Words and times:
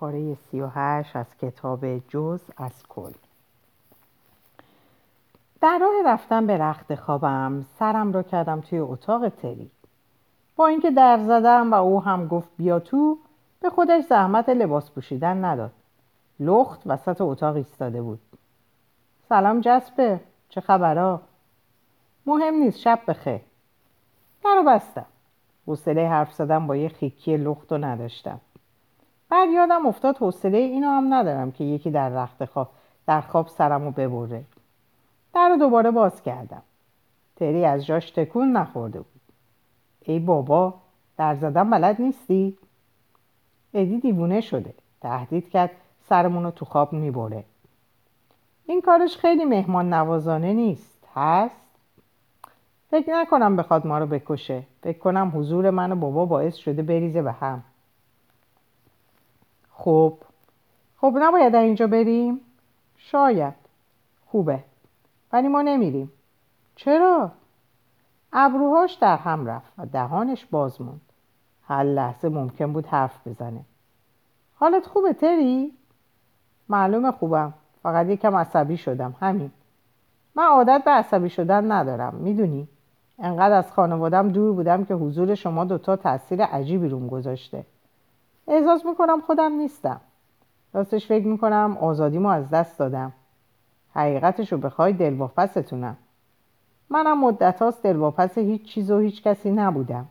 پاره 0.00 0.34
سی 0.34 0.60
و 0.60 0.66
هشت 0.74 1.16
از 1.16 1.26
کتاب 1.36 1.98
جز 2.08 2.40
از 2.56 2.86
کل. 2.88 3.12
در 5.60 5.78
راه 5.78 5.92
رفتن 6.06 6.46
به 6.46 6.58
رخت 6.58 6.94
خوابم 6.94 7.64
سرم 7.78 8.12
را 8.12 8.22
کردم 8.22 8.60
توی 8.60 8.78
اتاق 8.78 9.28
تری. 9.28 9.70
با 10.56 10.66
اینکه 10.66 10.90
در 10.90 11.18
زدم 11.18 11.72
و 11.72 11.74
او 11.74 12.02
هم 12.02 12.28
گفت 12.28 12.48
بیا 12.56 12.78
تو 12.80 13.18
به 13.60 13.70
خودش 13.70 14.04
زحمت 14.04 14.48
لباس 14.48 14.90
پوشیدن 14.90 15.44
نداد. 15.44 15.72
لخت 16.40 16.80
وسط 16.86 17.20
اتاق 17.20 17.56
ایستاده 17.56 18.02
بود. 18.02 18.20
سلام 19.28 19.60
جسپه 19.60 20.20
چه 20.48 20.60
خبرها 20.60 21.20
مهم 22.26 22.54
نیست 22.54 22.78
شب 22.78 23.00
بخیر. 23.08 23.40
در 24.44 24.54
رو 24.56 24.62
بستم. 24.62 25.06
حوصله 25.66 26.08
حرف 26.08 26.32
زدم 26.32 26.66
با 26.66 26.76
یه 26.76 26.88
خیکی 26.88 27.36
لخت 27.36 27.72
رو 27.72 27.78
نداشتم. 27.78 28.40
بعد 29.30 29.50
یادم 29.50 29.86
افتاد 29.86 30.16
حوصله 30.16 30.58
اینو 30.58 30.88
هم 30.88 31.14
ندارم 31.14 31.52
که 31.52 31.64
یکی 31.64 31.90
در 31.90 32.08
رخت 32.08 32.44
خواب 32.44 32.68
در 33.06 33.20
خواب 33.20 33.48
سرم 33.48 33.84
رو 33.84 33.90
ببره. 33.90 34.44
در 35.34 35.56
دوباره 35.60 35.90
باز 35.90 36.22
کردم. 36.22 36.62
تری 37.36 37.64
از 37.64 37.86
جاش 37.86 38.10
تکون 38.10 38.52
نخورده 38.52 38.98
بود. 38.98 39.20
ای 40.00 40.18
بابا 40.18 40.74
در 41.16 41.34
زدن 41.34 41.70
بلد 41.70 42.00
نیستی؟ 42.00 42.58
ادی 43.74 43.98
دیوونه 43.98 44.40
شده. 44.40 44.74
تهدید 45.00 45.50
کرد 45.50 45.70
سرمون 46.08 46.44
رو 46.44 46.50
تو 46.50 46.64
خواب 46.64 46.92
می‌بره. 46.92 47.44
این 48.66 48.80
کارش 48.80 49.16
خیلی 49.16 49.44
مهمان 49.44 49.94
نوازانه 49.94 50.52
نیست. 50.52 51.08
هست؟ 51.14 51.60
فکر 52.90 53.12
نکنم 53.12 53.56
بخواد 53.56 53.86
ما 53.86 53.98
رو 53.98 54.06
بکشه. 54.06 54.62
فکر 54.82 54.98
کنم 54.98 55.32
حضور 55.34 55.70
من 55.70 55.92
و 55.92 55.96
بابا 55.96 56.26
باعث 56.26 56.56
شده 56.56 56.82
بریزه 56.82 57.22
به 57.22 57.32
هم. 57.32 57.62
خب 59.80 60.14
خب 60.96 61.14
نباید 61.18 61.52
در 61.52 61.62
اینجا 61.62 61.86
بریم؟ 61.86 62.40
شاید. 62.96 63.54
خوبه. 64.26 64.64
ولی 65.32 65.48
ما 65.48 65.62
نمیریم. 65.62 66.12
چرا؟ 66.76 67.30
ابروهاش 68.32 68.94
در 68.94 69.16
هم 69.16 69.46
رفت 69.46 69.72
و 69.78 69.86
دهانش 69.86 70.46
باز 70.46 70.82
موند. 70.82 71.00
هر 71.66 71.82
لحظه 71.82 72.28
ممکن 72.28 72.72
بود 72.72 72.86
حرف 72.86 73.28
بزنه. 73.28 73.60
حالت 74.54 74.86
خوبه 74.86 75.12
تری؟ 75.12 75.72
معلومه 76.68 77.12
خوبم. 77.12 77.54
فقط 77.82 78.06
یکم 78.06 78.36
عصبی 78.36 78.76
شدم. 78.76 79.16
همین. 79.20 79.50
من 80.34 80.44
عادت 80.44 80.82
به 80.84 80.90
عصبی 80.90 81.30
شدن 81.30 81.72
ندارم. 81.72 82.14
می‌دونی؟ 82.14 82.68
انقدر 83.18 83.54
از 83.54 83.72
خانوادم 83.72 84.28
دور 84.28 84.52
بودم 84.52 84.84
که 84.84 84.94
حضور 84.94 85.34
شما 85.34 85.64
دوتا 85.64 85.96
تاثیر 85.96 86.42
عجیبی 86.42 86.88
روم 86.88 87.08
گذاشته. 87.08 87.64
احساس 88.50 88.86
می‌کنم 88.86 89.20
خودم 89.20 89.52
نیستم. 89.52 90.00
راستش 90.72 91.06
فکر 91.06 91.26
می‌کنم 91.26 91.78
آزادیمو 91.80 92.28
از 92.28 92.50
دست 92.50 92.78
دادم. 92.78 93.12
حقیقتشو 93.94 94.58
بخوای 94.58 94.92
دلواپستونم. 94.92 95.96
منم 96.90 97.20
مدت 97.20 97.62
هاست 97.62 97.82
دلواپس 97.82 98.38
هیچ 98.38 98.62
چیز 98.62 98.90
و 98.90 98.98
هیچ 98.98 99.22
کسی 99.22 99.50
نبودم. 99.50 100.06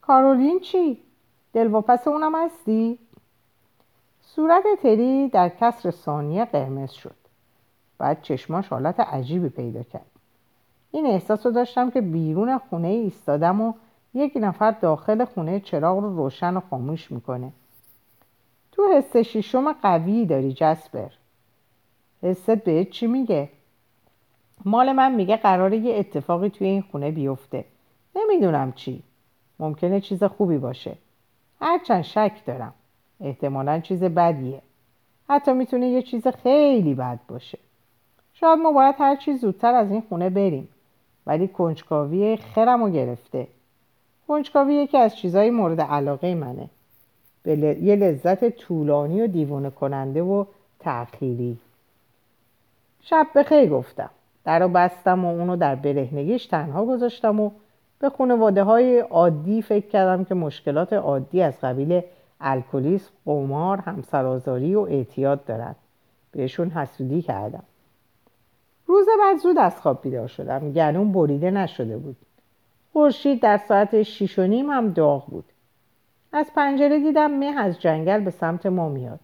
کارولین 0.00 0.60
چی؟ 0.60 1.02
دلواپس 1.52 2.08
اونم 2.08 2.44
هستی؟ 2.44 2.98
صورت 4.22 4.64
تری 4.82 5.28
در 5.28 5.48
کسر 5.48 5.90
ثانیه 5.90 6.44
قرمز 6.44 6.90
شد. 6.90 7.14
بعد 7.98 8.22
چشماش 8.22 8.68
حالت 8.68 9.00
عجیبی 9.00 9.48
پیدا 9.48 9.82
کرد. 9.82 10.10
این 10.90 11.06
احساس 11.06 11.46
رو 11.46 11.52
داشتم 11.52 11.90
که 11.90 12.00
بیرون 12.00 12.58
خونه 12.58 12.88
ایستادم 12.88 13.60
و 13.60 13.72
یک 14.14 14.32
نفر 14.36 14.70
داخل 14.70 15.24
خونه 15.24 15.60
چراغ 15.60 15.98
رو 15.98 16.16
روشن 16.16 16.56
و 16.56 16.60
خاموش 16.60 17.12
می‌کنه. 17.12 17.52
تو 18.72 18.82
حس 18.96 19.16
شیشم 19.16 19.72
قوی 19.72 20.26
داری 20.26 20.52
جسپر. 20.52 21.08
حست 22.22 22.50
به 22.50 22.84
چی 22.84 23.06
میگه؟ 23.06 23.48
مال 24.64 24.92
من 24.92 25.14
میگه 25.14 25.36
قراره 25.36 25.76
یه 25.76 25.98
اتفاقی 25.98 26.48
توی 26.48 26.66
این 26.66 26.82
خونه 26.82 27.10
بیفته. 27.10 27.64
نمی‌دونم 28.16 28.72
چی. 28.72 29.02
ممکنه 29.58 30.00
چیز 30.00 30.24
خوبی 30.24 30.58
باشه. 30.58 30.96
هرچند 31.60 32.02
شک 32.02 32.42
دارم. 32.46 32.74
احتمالا 33.20 33.80
چیز 33.80 34.04
بدیه. 34.04 34.62
حتی 35.28 35.52
می‌تونه 35.52 35.88
یه 35.88 36.02
چیز 36.02 36.28
خیلی 36.28 36.94
بد 36.94 37.18
باشه. 37.28 37.58
شاید 38.34 38.58
ما 38.58 38.72
باید 38.72 38.94
هر 38.98 39.16
چیز 39.16 39.40
زودتر 39.40 39.74
از 39.74 39.90
این 39.90 40.02
خونه 40.08 40.30
بریم. 40.30 40.68
ولی 41.26 41.48
کنجکاوی 41.48 42.36
خرم 42.36 42.82
رو 42.84 42.90
گرفته. 42.90 43.46
کنجکاوی 44.28 44.74
یکی 44.74 44.98
از 44.98 45.16
چیزهای 45.16 45.50
مورد 45.50 45.80
علاقه 45.80 46.34
منه 46.34 46.68
یه 47.82 47.96
لذت 47.96 48.48
طولانی 48.48 49.22
و 49.22 49.26
دیوانه 49.26 49.70
کننده 49.70 50.22
و 50.22 50.44
تأخیری 50.78 51.58
شب 53.00 53.26
بخیر 53.34 53.68
گفتم 53.68 54.10
در 54.44 54.58
رو 54.58 54.68
بستم 54.68 55.24
و 55.24 55.28
اونو 55.28 55.56
در 55.56 55.74
برهنگیش 55.74 56.46
تنها 56.46 56.84
گذاشتم 56.84 57.40
و 57.40 57.50
به 57.98 58.10
خانواده 58.10 58.62
های 58.62 58.98
عادی 58.98 59.62
فکر 59.62 59.86
کردم 59.86 60.24
که 60.24 60.34
مشکلات 60.34 60.92
عادی 60.92 61.42
از 61.42 61.60
قبیل 61.60 62.02
الکلیسم، 62.40 63.10
قمار، 63.26 63.78
همسرازاری 63.78 64.74
و 64.74 64.80
اعتیاد 64.80 65.44
دارند. 65.44 65.76
بهشون 66.32 66.70
حسودی 66.70 67.22
کردم. 67.22 67.62
روز 68.86 69.06
بعد 69.20 69.36
زود 69.36 69.58
از 69.58 69.80
خواب 69.80 70.02
بیدار 70.02 70.26
شدم. 70.26 70.72
گلوم 70.72 71.12
بریده 71.12 71.50
نشده 71.50 71.96
بود. 71.96 72.16
خورشید 72.94 73.42
در 73.42 73.56
ساعت 73.56 74.02
شیش 74.02 74.38
و 74.38 74.42
نیم 74.42 74.70
هم 74.70 74.92
داغ 74.92 75.26
بود. 75.26 75.44
از 76.32 76.50
پنجره 76.56 76.98
دیدم 76.98 77.30
مه 77.30 77.54
از 77.58 77.80
جنگل 77.80 78.20
به 78.20 78.30
سمت 78.30 78.66
ما 78.66 78.88
میاد. 78.88 79.20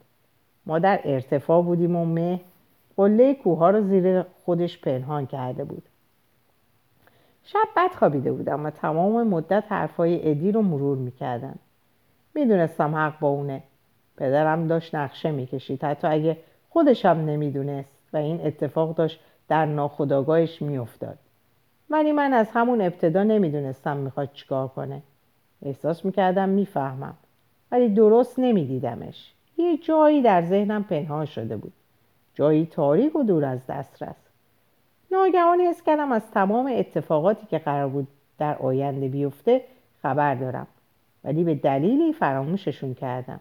ما 0.66 0.78
در 0.78 1.00
ارتفاع 1.04 1.62
بودیم 1.62 1.96
و 1.96 2.04
مه 2.04 2.40
قله 2.96 3.34
کوها 3.34 3.70
رو 3.70 3.82
زیر 3.82 4.22
خودش 4.22 4.80
پنهان 4.80 5.26
کرده 5.26 5.64
بود. 5.64 5.82
شب 7.44 7.68
بد 7.76 7.90
خوابیده 7.90 8.32
بودم 8.32 8.66
و 8.66 8.70
تمام 8.70 9.26
مدت 9.26 9.64
حرفای 9.68 10.30
ادی 10.30 10.52
رو 10.52 10.62
مرور 10.62 10.98
می‌کردم. 10.98 11.58
می‌دونستم 12.34 12.94
حق 12.94 13.18
با 13.18 13.28
اونه 13.28 13.62
پدرم 14.16 14.66
داشت 14.66 14.94
نقشه 14.94 15.30
می‌کشید 15.30 15.84
حتی 15.84 16.08
اگه 16.08 16.36
خودشم 16.70 17.08
نمی‌دونست 17.08 17.98
و 18.12 18.16
این 18.16 18.46
اتفاق 18.46 18.94
داشت 18.94 19.20
در 19.48 19.66
ناخداگاهش 19.66 20.62
میافتاد 20.62 21.18
ولی 21.90 22.12
من 22.12 22.32
از 22.32 22.50
همون 22.50 22.80
ابتدا 22.80 23.22
نمی‌دونستم 23.22 23.96
می‌خواد 23.96 24.32
چیکار 24.32 24.68
کنه. 24.68 25.02
احساس 25.62 26.04
می‌کردم 26.04 26.48
می‌فهمم. 26.48 27.14
ولی 27.72 27.88
درست 27.88 28.38
نمیدیدمش. 28.38 29.32
یه 29.58 29.76
جایی 29.76 30.22
در 30.22 30.42
ذهنم 30.42 30.84
پنهان 30.84 31.26
شده 31.26 31.56
بود. 31.56 31.72
جایی 32.34 32.66
تاریک 32.66 33.16
و 33.16 33.22
دور 33.22 33.44
از 33.44 33.66
دسترس. 33.66 34.16
ناگهان 35.12 35.60
حس 35.60 35.82
کردم 35.82 36.12
از 36.12 36.30
تمام 36.30 36.72
اتفاقاتی 36.72 37.46
که 37.46 37.58
قرار 37.58 37.88
بود 37.88 38.08
در 38.38 38.56
آینده 38.58 39.08
بیفته 39.08 39.64
خبر 40.02 40.34
دارم. 40.34 40.66
ولی 41.24 41.44
به 41.44 41.54
دلیلی 41.54 42.12
فراموششون 42.12 42.94
کردم. 42.94 43.40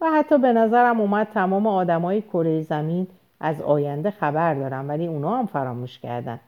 و 0.00 0.06
حتی 0.06 0.38
به 0.38 0.52
نظرم 0.52 1.00
اومد 1.00 1.28
تمام 1.34 1.66
آدمای 1.66 2.22
کره 2.22 2.62
زمین 2.62 3.06
از 3.40 3.60
آینده 3.60 4.10
خبر 4.10 4.54
دارم 4.54 4.88
ولی 4.88 5.06
اونا 5.06 5.36
هم 5.38 5.46
فراموش 5.46 5.98
کردن. 5.98 6.40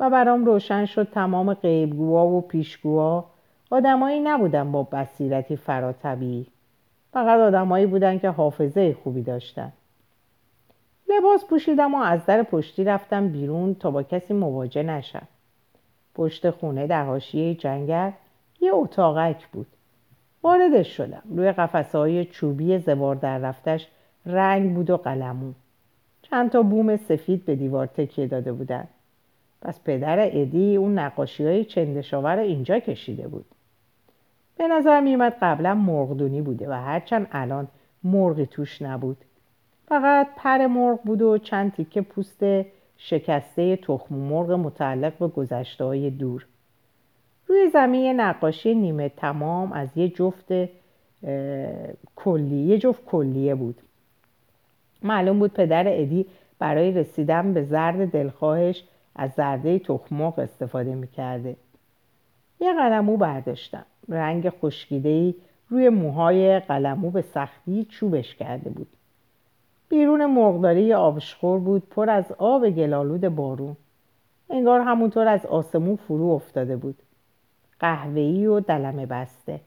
و 0.00 0.10
برام 0.10 0.44
روشن 0.44 0.84
شد 0.84 1.08
تمام 1.10 1.54
غیبگوها 1.54 2.26
و 2.26 2.40
پیشگوها. 2.40 3.30
آدمایی 3.70 4.20
نبودن 4.20 4.72
با 4.72 4.82
بصیرتی 4.82 5.56
فراتبی. 5.56 6.46
فقط 7.12 7.40
آدمایی 7.40 7.86
بودن 7.86 8.18
که 8.18 8.30
حافظه 8.30 8.96
خوبی 9.02 9.22
داشتن. 9.22 9.72
لباس 11.08 11.44
پوشیدم 11.44 11.94
و 11.94 11.98
از 11.98 12.26
در 12.26 12.42
پشتی 12.42 12.84
رفتم 12.84 13.28
بیرون 13.28 13.74
تا 13.74 13.90
با 13.90 14.02
کسی 14.02 14.34
مواجه 14.34 14.82
نشم. 14.82 15.28
پشت 16.14 16.50
خونه 16.50 16.86
در 16.86 17.04
حاشیه 17.04 17.54
جنگل 17.54 18.10
یه 18.60 18.74
اتاقک 18.74 19.46
بود. 19.46 19.66
واردش 20.42 20.96
شدم. 20.96 21.22
روی 21.36 21.52
قفسه 21.52 21.98
های 21.98 22.24
چوبی 22.24 22.78
زوار 22.78 23.16
در 23.16 23.38
رفتش 23.38 23.88
رنگ 24.26 24.74
بود 24.74 24.90
و 24.90 24.96
قلمو 24.96 25.52
چند 26.22 26.50
تا 26.50 26.62
بوم 26.62 26.96
سفید 26.96 27.44
به 27.44 27.56
دیوار 27.56 27.86
تکیه 27.86 28.26
داده 28.26 28.52
بودن. 28.52 28.88
پس 29.62 29.80
پدر 29.84 30.18
ادی 30.20 30.76
اون 30.76 30.98
نقاشی 30.98 31.44
های 31.44 31.64
چندشاور 31.64 32.38
اینجا 32.38 32.78
کشیده 32.78 33.28
بود. 33.28 33.44
به 34.58 34.68
نظر 34.68 35.00
میومد 35.00 35.36
قبلا 35.42 35.74
مرغدونی 35.74 36.42
بوده 36.42 36.68
و 36.68 36.72
هرچند 36.72 37.26
الان 37.32 37.68
مرغی 38.04 38.46
توش 38.46 38.82
نبود. 38.82 39.16
فقط 39.88 40.26
پر 40.36 40.66
مرغ 40.66 41.02
بود 41.02 41.22
و 41.22 41.38
چند 41.38 41.72
تیکه 41.72 42.00
پوست 42.00 42.44
شکسته 42.96 43.76
تخم 43.76 44.14
مرغ 44.14 44.50
متعلق 44.50 45.18
به 45.18 45.28
گذشته 45.28 45.84
های 45.84 46.10
دور. 46.10 46.46
روی 47.46 47.68
زمین 47.68 48.20
نقاشی 48.20 48.74
نیمه 48.74 49.08
تمام 49.08 49.72
از 49.72 49.88
یه 49.96 50.08
جفت 50.08 50.52
کلی 52.16 52.56
یه 52.56 52.78
جفت 52.78 53.04
کلیه 53.04 53.54
بود. 53.54 53.80
معلوم 55.02 55.38
بود 55.38 55.52
پدر 55.52 55.84
ادی 55.86 56.26
برای 56.58 56.92
رسیدن 56.92 57.54
به 57.54 57.62
زرد 57.62 58.10
دلخواهش 58.10 58.84
از 59.16 59.30
زرده 59.36 59.78
تخمق 59.78 60.38
استفاده 60.38 60.94
می‌کرده. 60.94 61.56
یه 62.60 62.72
قلمو 62.72 63.16
برداشتم. 63.16 63.86
رنگ 64.08 64.50
خشکیدهی 64.50 65.34
روی 65.68 65.88
موهای 65.88 66.60
قلمو 66.60 67.10
به 67.10 67.22
سختی 67.22 67.84
چوبش 67.84 68.34
کرده 68.34 68.70
بود. 68.70 68.88
بیرون 69.88 70.26
مرغداری 70.26 70.94
آبشخور 70.94 71.58
بود 71.58 71.88
پر 71.88 72.10
از 72.10 72.32
آب 72.38 72.70
گلالود 72.70 73.28
بارون. 73.28 73.76
انگار 74.50 74.80
همونطور 74.80 75.28
از 75.28 75.46
آسمون 75.46 75.96
فرو 75.96 76.26
افتاده 76.26 76.76
بود. 76.76 77.02
قهوه‌ای 77.80 78.46
و 78.46 78.60
دلمه 78.60 79.06
بسته. 79.06 79.60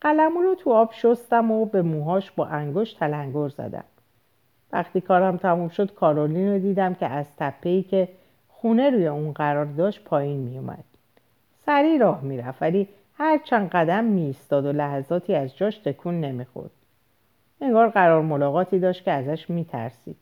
قلمو 0.00 0.42
رو 0.42 0.54
تو 0.54 0.72
آب 0.72 0.92
شستم 0.92 1.50
و 1.50 1.64
به 1.64 1.82
موهاش 1.82 2.30
با 2.30 2.46
انگشت 2.46 2.98
تلنگر 2.98 3.48
زدم. 3.48 3.84
وقتی 4.72 5.00
کارم 5.00 5.36
تموم 5.36 5.68
شد 5.68 5.94
کارولین 5.94 6.52
رو 6.52 6.58
دیدم 6.58 6.94
که 6.94 7.06
از 7.06 7.26
تپهی 7.36 7.82
که 7.82 8.08
خونه 8.60 8.90
روی 8.90 9.06
اون 9.06 9.32
قرار 9.32 9.64
داشت 9.64 10.04
پایین 10.04 10.40
میومد 10.40 10.84
سریع 11.66 11.98
راه 11.98 12.20
می‌رفت 12.20 12.62
ولی 12.62 12.88
هر 13.18 13.38
چند 13.38 13.68
قدم 13.68 14.04
میستاد 14.04 14.66
و 14.66 14.72
لحظاتی 14.72 15.34
از 15.34 15.56
جاش 15.56 15.78
تکون 15.78 16.20
نمی‌خورد. 16.20 16.70
انگار 17.60 17.88
قرار 17.88 18.22
ملاقاتی 18.22 18.78
داشت 18.78 19.04
که 19.04 19.10
ازش 19.10 19.50
میترسید. 19.50 20.16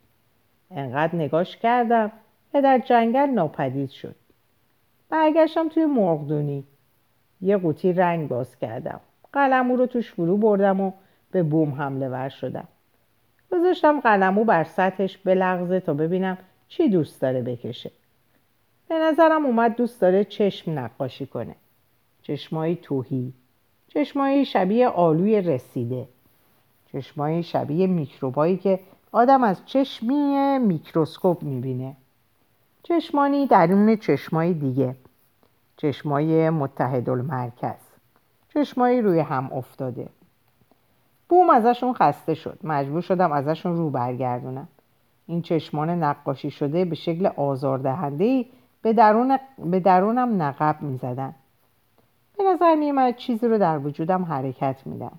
انقدر 0.70 1.14
نگاش 1.14 1.56
کردم 1.56 2.12
که 2.52 2.60
در 2.60 2.78
جنگل 2.78 3.26
ناپدید 3.26 3.90
شد. 3.90 4.14
برگشتم 5.10 5.68
توی 5.68 5.86
مرغدونی. 5.86 6.64
یه 7.40 7.56
قوطی 7.56 7.92
رنگ 7.92 8.28
باز 8.28 8.58
کردم. 8.58 9.00
قلمو 9.32 9.76
رو 9.76 9.86
توش 9.86 10.12
فرو 10.12 10.36
بردم 10.36 10.80
و 10.80 10.92
به 11.30 11.42
بوم 11.42 11.72
حمله 11.72 12.08
ور 12.08 12.28
شدم. 12.28 12.68
گذاشتم 13.52 14.00
قلمو 14.00 14.44
بر 14.44 14.64
سطحش 14.64 15.16
بلغزه 15.16 15.80
تا 15.80 15.94
ببینم 15.94 16.38
چی 16.68 16.88
دوست 16.88 17.22
داره 17.22 17.42
بکشه. 17.42 17.90
به 18.88 18.98
نظرم 18.98 19.46
اومد 19.46 19.76
دوست 19.76 20.00
داره 20.00 20.24
چشم 20.24 20.78
نقاشی 20.78 21.26
کنه. 21.26 21.54
چشمایی 22.22 22.78
توهی 22.82 23.32
چشمایی 23.88 24.44
شبیه 24.44 24.88
آلوی 24.88 25.42
رسیده. 25.42 26.08
چشمایی 26.92 27.42
شبیه 27.42 27.86
میکروبایی 27.86 28.56
که 28.56 28.80
آدم 29.12 29.42
از 29.44 29.66
چشمی 29.66 30.58
میکروسکوپ 30.58 31.42
می‌بینه. 31.42 31.96
چشمانی 32.82 33.46
درون 33.46 33.96
چشمایی 33.96 34.54
دیگه. 34.54 34.94
چشمای 35.76 36.50
متحد 36.50 37.10
المرکز 37.10 37.80
چشمایی 38.54 39.02
روی 39.02 39.20
هم 39.20 39.52
افتاده. 39.52 40.08
بوم 41.28 41.50
ازشون 41.50 41.92
خسته 41.92 42.34
شد. 42.34 42.58
مجبور 42.64 43.00
شدم 43.00 43.32
ازشون 43.32 43.76
رو 43.76 43.90
برگردونم. 43.90 44.68
این 45.26 45.42
چشمان 45.42 45.90
نقاشی 45.90 46.50
شده 46.50 46.84
به 46.84 46.94
شکل 46.94 47.26
آزاردهنده 47.26 48.44
به, 48.82 48.92
درون 48.92 49.38
به 49.58 49.80
درونم 49.80 50.42
نقب 50.42 50.82
می 50.82 50.96
زدن. 50.96 51.34
به 52.38 52.44
نظر 52.44 52.74
می 52.74 53.14
چیزی 53.16 53.48
رو 53.48 53.58
در 53.58 53.78
وجودم 53.78 54.24
حرکت 54.24 54.76
میدن 54.86 55.12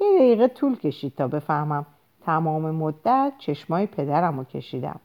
یه 0.00 0.18
دقیقه 0.18 0.48
طول 0.48 0.76
کشید 0.76 1.14
تا 1.14 1.28
بفهمم 1.28 1.86
تمام 2.24 2.70
مدت 2.70 3.32
چشمای 3.38 3.86
پدرم 3.86 4.38
رو 4.38 4.44
کشیدم. 4.44 5.00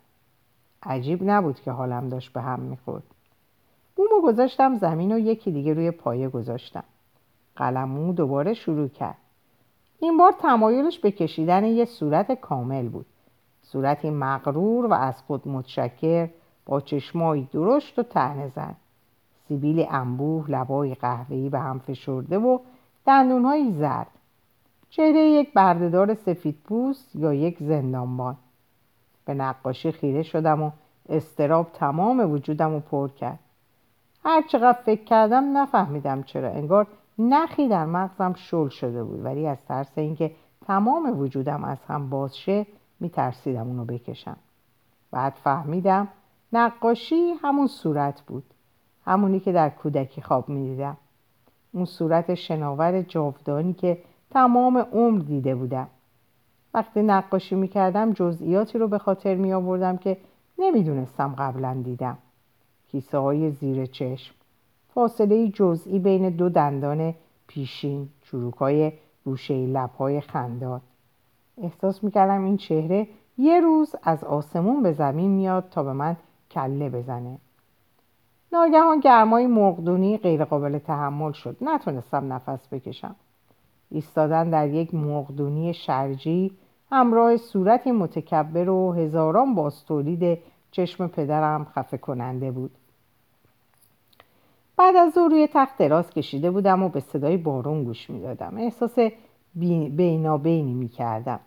عجیب 0.83 1.19
نبود 1.23 1.59
که 1.59 1.71
حالم 1.71 2.09
داشت 2.09 2.33
به 2.33 2.41
هم 2.41 2.59
می‌خورد. 2.59 3.03
بومو 3.95 4.21
گذاشتم 4.23 4.77
زمین 4.77 5.11
و 5.11 5.19
یکی 5.19 5.51
دیگه 5.51 5.73
روی 5.73 5.91
پایه 5.91 6.29
گذاشتم. 6.29 6.83
قلمو 7.55 8.13
دوباره 8.13 8.53
شروع 8.53 8.87
کرد. 8.87 9.17
این 9.99 10.17
بار 10.17 10.31
تمایلش 10.31 10.99
به 10.99 11.11
کشیدن 11.11 11.65
یه 11.65 11.85
صورت 11.85 12.31
کامل 12.31 12.89
بود. 12.89 13.05
صورتی 13.61 14.09
مغرور 14.09 14.85
و 14.85 14.93
از 14.93 15.21
خود 15.21 15.47
متشکر 15.47 16.29
با 16.67 16.81
چشمایی 16.81 17.49
درشت 17.53 17.99
و 17.99 18.03
تنه 18.03 18.51
زن. 18.55 18.75
سیبیل 19.47 19.85
انبوه 19.89 20.51
لبای 20.51 20.95
قهوه‌ای 20.95 21.49
به 21.49 21.59
هم 21.59 21.79
فشرده 21.79 22.37
و 22.37 22.59
دندونهایی 23.05 23.71
زرد. 23.71 24.07
چهره 24.89 25.19
یک 25.19 25.53
بردهدار 25.53 26.13
سفید 26.13 26.57
پوست 26.65 27.15
یا 27.15 27.33
یک 27.33 27.57
زندانبان. 27.59 28.35
به 29.25 29.33
نقاشی 29.33 29.91
خیره 29.91 30.23
شدم 30.23 30.63
و 30.63 30.71
استراب 31.09 31.71
تمام 31.73 32.31
وجودم 32.31 32.73
رو 32.73 32.79
پر 32.79 33.07
کرد. 33.07 33.39
هر 34.25 34.41
چقدر 34.41 34.79
فکر 34.85 35.03
کردم 35.03 35.57
نفهمیدم 35.57 36.23
چرا. 36.23 36.49
انگار 36.49 36.87
نخی 37.19 37.67
در 37.67 37.85
مغزم 37.85 38.33
شل 38.33 38.69
شده 38.69 39.03
بود. 39.03 39.25
ولی 39.25 39.47
از 39.47 39.65
ترس 39.65 39.97
اینکه 39.97 40.31
تمام 40.67 41.19
وجودم 41.19 41.63
از 41.63 41.77
هم 41.87 42.09
باز 42.09 42.37
شه 42.37 42.65
میترسیدم 42.99 43.67
اونو 43.67 43.85
بکشم. 43.85 44.37
بعد 45.11 45.33
فهمیدم 45.33 46.07
نقاشی 46.53 47.33
همون 47.41 47.67
صورت 47.67 48.21
بود. 48.21 48.43
همونی 49.05 49.39
که 49.39 49.51
در 49.51 49.69
کودکی 49.69 50.21
خواب 50.21 50.49
می‌دیدم. 50.49 50.97
اون 51.71 51.85
صورت 51.85 52.33
شناور 52.33 53.01
جاودانی 53.01 53.73
که 53.73 53.97
تمام 54.31 54.77
عمر 54.77 55.19
دیده 55.19 55.55
بودم. 55.55 55.87
وقتی 56.73 57.01
نقاشی 57.01 57.55
می‌کردم 57.55 58.13
جزئیاتی 58.13 58.77
رو 58.77 58.87
به 58.87 58.97
خاطر 58.97 59.35
می 59.35 59.53
آوردم 59.53 59.97
که 59.97 60.17
نمی‌دونستم 60.59 61.35
قبلا 61.37 61.81
دیدم. 61.83 62.17
کیسه 62.91 63.17
های 63.17 63.51
زیر 63.51 63.85
چشم. 63.85 64.35
فاصله 64.93 65.47
جزئی 65.47 65.99
بین 65.99 66.29
دو 66.29 66.49
دندان 66.49 67.13
پیشین 67.47 68.09
چروکای 68.21 68.91
گوشه 69.25 69.53
لبهای 69.53 70.21
خندان. 70.21 70.81
احساس 71.61 72.03
می‌کردم 72.03 72.43
این 72.43 72.57
چهره 72.57 73.07
یه 73.37 73.61
روز 73.61 73.95
از 74.03 74.23
آسمون 74.23 74.83
به 74.83 74.91
زمین 74.91 75.31
میاد 75.31 75.69
تا 75.71 75.83
به 75.83 75.93
من 75.93 76.17
کله 76.51 76.89
بزنه. 76.89 77.37
ناگهان 78.51 78.99
گرمای 78.99 79.47
مرغدونی 79.47 80.17
غیرقابل 80.17 80.77
تحمل 80.77 81.31
شد. 81.31 81.57
نتونستم 81.61 82.33
نفس 82.33 82.67
بکشم. 82.67 83.15
ایستادن 83.89 84.49
در 84.49 84.69
یک 84.69 84.93
مرغدونی 84.93 85.73
شرجی 85.73 86.51
همراه 86.91 87.37
صورتی 87.37 87.91
متکبر 87.91 88.69
و 88.69 88.93
هزاران 88.93 89.55
باستولید 89.55 90.39
چشم 90.71 91.07
پدرم 91.07 91.65
خفه 91.65 91.97
کننده 91.97 92.51
بود. 92.51 92.71
بعد 94.77 94.95
از 94.95 95.17
او 95.17 95.27
روی 95.27 95.47
تخت 95.53 95.77
دراز 95.77 96.09
کشیده 96.09 96.51
بودم 96.51 96.83
و 96.83 96.89
به 96.89 96.99
صدای 96.99 97.37
بارون 97.37 97.83
گوش 97.83 98.09
می‌دادم. 98.09 98.57
احساس 98.57 98.99
بینابینی 99.95 100.73
می‌کردم. 100.73 101.39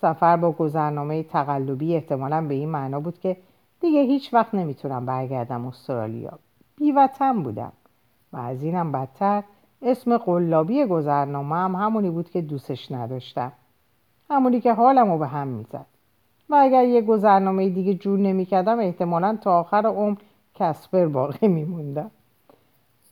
سفر 0.00 0.36
با 0.36 0.52
گذرنامه 0.52 1.22
تقلبی 1.22 1.94
احتمالا 1.94 2.46
به 2.46 2.54
این 2.54 2.68
معنا 2.68 3.00
بود 3.00 3.18
که 3.18 3.36
دیگه 3.80 4.02
هیچ 4.02 4.34
وقت 4.34 4.54
نمی‌تونم 4.54 5.06
برگردم 5.06 5.66
استرالیا. 5.66 6.38
بیوطن 6.76 7.42
بودم 7.42 7.72
و 8.32 8.36
از 8.36 8.62
اینم 8.62 8.92
بدتر 8.92 9.42
اسم 9.82 10.16
قلابی 10.16 10.84
گذرنامه 10.84 11.56
هم 11.56 11.74
همونی 11.74 12.10
بود 12.10 12.30
که 12.30 12.42
دوستش 12.42 12.92
نداشتم. 12.92 13.52
همونی 14.30 14.60
که 14.60 14.72
حالمو 14.72 15.18
به 15.18 15.26
هم 15.26 15.48
می‌زد. 15.48 15.86
و 16.48 16.54
اگر 16.54 16.84
یه 16.84 17.02
گذرنامه 17.02 17.68
دیگه 17.68 17.94
جور 17.94 18.18
نمی‌کردم 18.18 18.78
احتمالا 18.78 19.38
تا 19.42 19.60
آخر 19.60 19.86
عمر 19.86 20.16
کسپر 20.54 21.06
باقی 21.06 21.48
میموندم. 21.48 22.10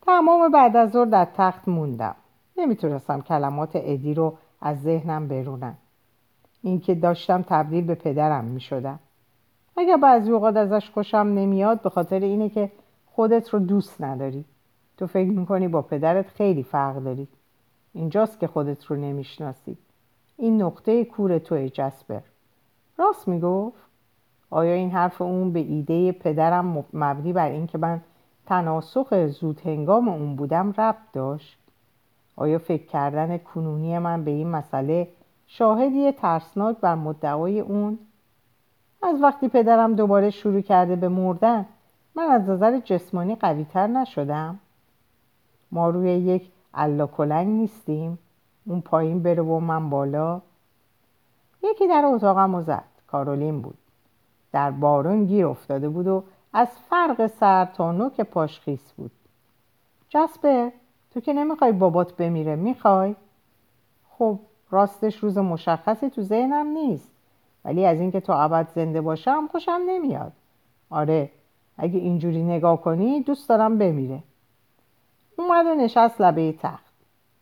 تمام 0.07 0.53
بعد 0.53 0.77
از 0.77 0.91
ظهر 0.91 1.05
در 1.05 1.25
تخت 1.37 1.69
موندم. 1.69 2.15
نمی‌تونستم 2.57 3.21
کلمات 3.21 3.71
ادی 3.75 4.15
رو 4.15 4.35
از 4.61 4.83
ذهنم 4.83 5.29
برونم. 5.29 5.77
اینکه 6.63 6.95
داشتم 6.95 7.43
تبدیل 7.43 7.85
به 7.85 7.95
پدرم 7.95 8.45
می‌شدم. 8.45 8.99
اگر 9.79 9.97
بعضی 9.97 10.31
اوقات 10.31 10.57
ازش 10.57 10.91
خوشم 10.91 11.19
نمیاد 11.19 11.83
به 11.83 11.91
خاطر 11.91 12.21
اینه 12.21 12.49
که 12.49 12.73
خودت 13.07 13.49
رو 13.49 13.59
دوست 13.59 14.03
نداری. 14.03 14.45
تو 14.97 15.07
فکر 15.07 15.31
می‌کنی 15.31 15.69
با 15.69 15.83
پدرت 15.83 16.29
خیلی 16.29 16.63
فرق 16.63 16.97
داری. 16.97 17.29
اینجاست 17.93 18.41
که 18.41 18.47
خودت 18.47 18.85
رو 18.85 18.97
نمی‌شناسی. 18.97 19.79
این 20.37 20.63
نقطه 20.63 21.05
کور 21.05 21.39
توی 21.39 21.71
جسپر. 21.71 22.21
راست 22.99 23.29
می‌گفت؟ 23.29 23.79
آیا 24.51 24.75
این 24.75 24.91
حرف 24.91 25.23
اون 25.23 25.53
به 25.53 25.61
ایده 25.61 26.13
پدرم 26.13 26.85
مبنی 26.93 27.33
بر 27.33 27.51
اینکه 27.51 27.79
من 27.79 28.01
تناسخ 28.47 29.27
زود 29.27 29.61
هنگام 29.65 30.09
اون 30.09 30.37
بودم 30.37 30.75
ربط 30.79 31.13
داشت؟ 31.13 31.59
آیا 32.37 32.59
فکر 32.59 32.87
کردن 32.87 33.39
کنونی 33.39 33.99
من 33.99 34.25
به 34.25 34.31
این 34.31 34.49
مسئله 34.49 35.09
شاهدی 35.47 36.13
ترسناک 36.13 36.77
بر 36.77 36.95
مدعای 36.95 37.61
اون؟ 37.61 37.99
از 39.03 39.23
وقتی 39.23 39.49
پدرم 39.49 39.95
دوباره 39.95 40.31
شروع 40.31 40.61
کرده 40.61 40.97
به 40.97 41.09
مردن 41.09 41.67
من 42.15 42.25
از 42.25 42.49
نظر 42.49 42.81
جسمانی 42.81 43.35
قویتر 43.35 43.87
نشدم. 43.87 44.59
ما 45.73 45.91
روی 45.91 46.11
یک 46.11 46.51
کلنگ 47.07 47.49
نیستیم. 47.49 48.19
اون 48.67 48.81
پایین 48.81 49.23
بره 49.23 49.43
و 49.43 49.59
من 49.61 49.91
بالا. 49.91 50.41
یکی 51.63 51.89
در 51.89 52.03
اتاقم 52.05 52.61
زد. 52.61 52.85
کارولین 53.07 53.63
بود. 53.63 53.79
در 54.53 54.71
بارون 54.71 55.25
گیر 55.25 55.47
افتاده 55.47 55.89
بود 55.89 56.07
و 56.07 56.25
از 56.53 56.69
فرق 56.91 57.27
سر 57.27 57.65
تا 57.65 57.93
نوک 57.93 58.21
پاش 58.21 58.61
خیس 58.61 58.93
بود. 58.93 59.11
جسپر 60.09 60.71
تو 61.11 61.21
که 61.21 61.33
نمی‌خوای 61.33 61.73
بابات 61.73 62.17
بمیره 62.17 62.57
می‌خوای؟ 62.57 63.15
خب 64.11 64.39
راستش 64.71 65.17
روز 65.17 65.39
مشخصی 65.39 66.11
تو 66.11 66.23
ذهنم 66.23 66.67
نیست. 66.67 67.13
ولی 67.69 67.87
از 67.87 68.01
اینکه 68.01 68.21
تو 68.21 68.33
ابد 68.33 68.69
زنده 68.75 69.01
باشم 69.01 69.49
خوشم 69.53 69.81
نمیاد. 69.87 70.33
آره 70.91 71.31
اگه 71.79 71.99
اینجوری 71.99 72.43
نگاه 72.43 72.81
کنی 72.81 73.23
دوست 73.23 73.49
دارم 73.49 73.79
بمیره. 73.79 74.23
اومد 75.39 75.67
و 75.67 75.75
نشست 75.75 76.21
لبه 76.21 76.53
تخت. 76.53 76.93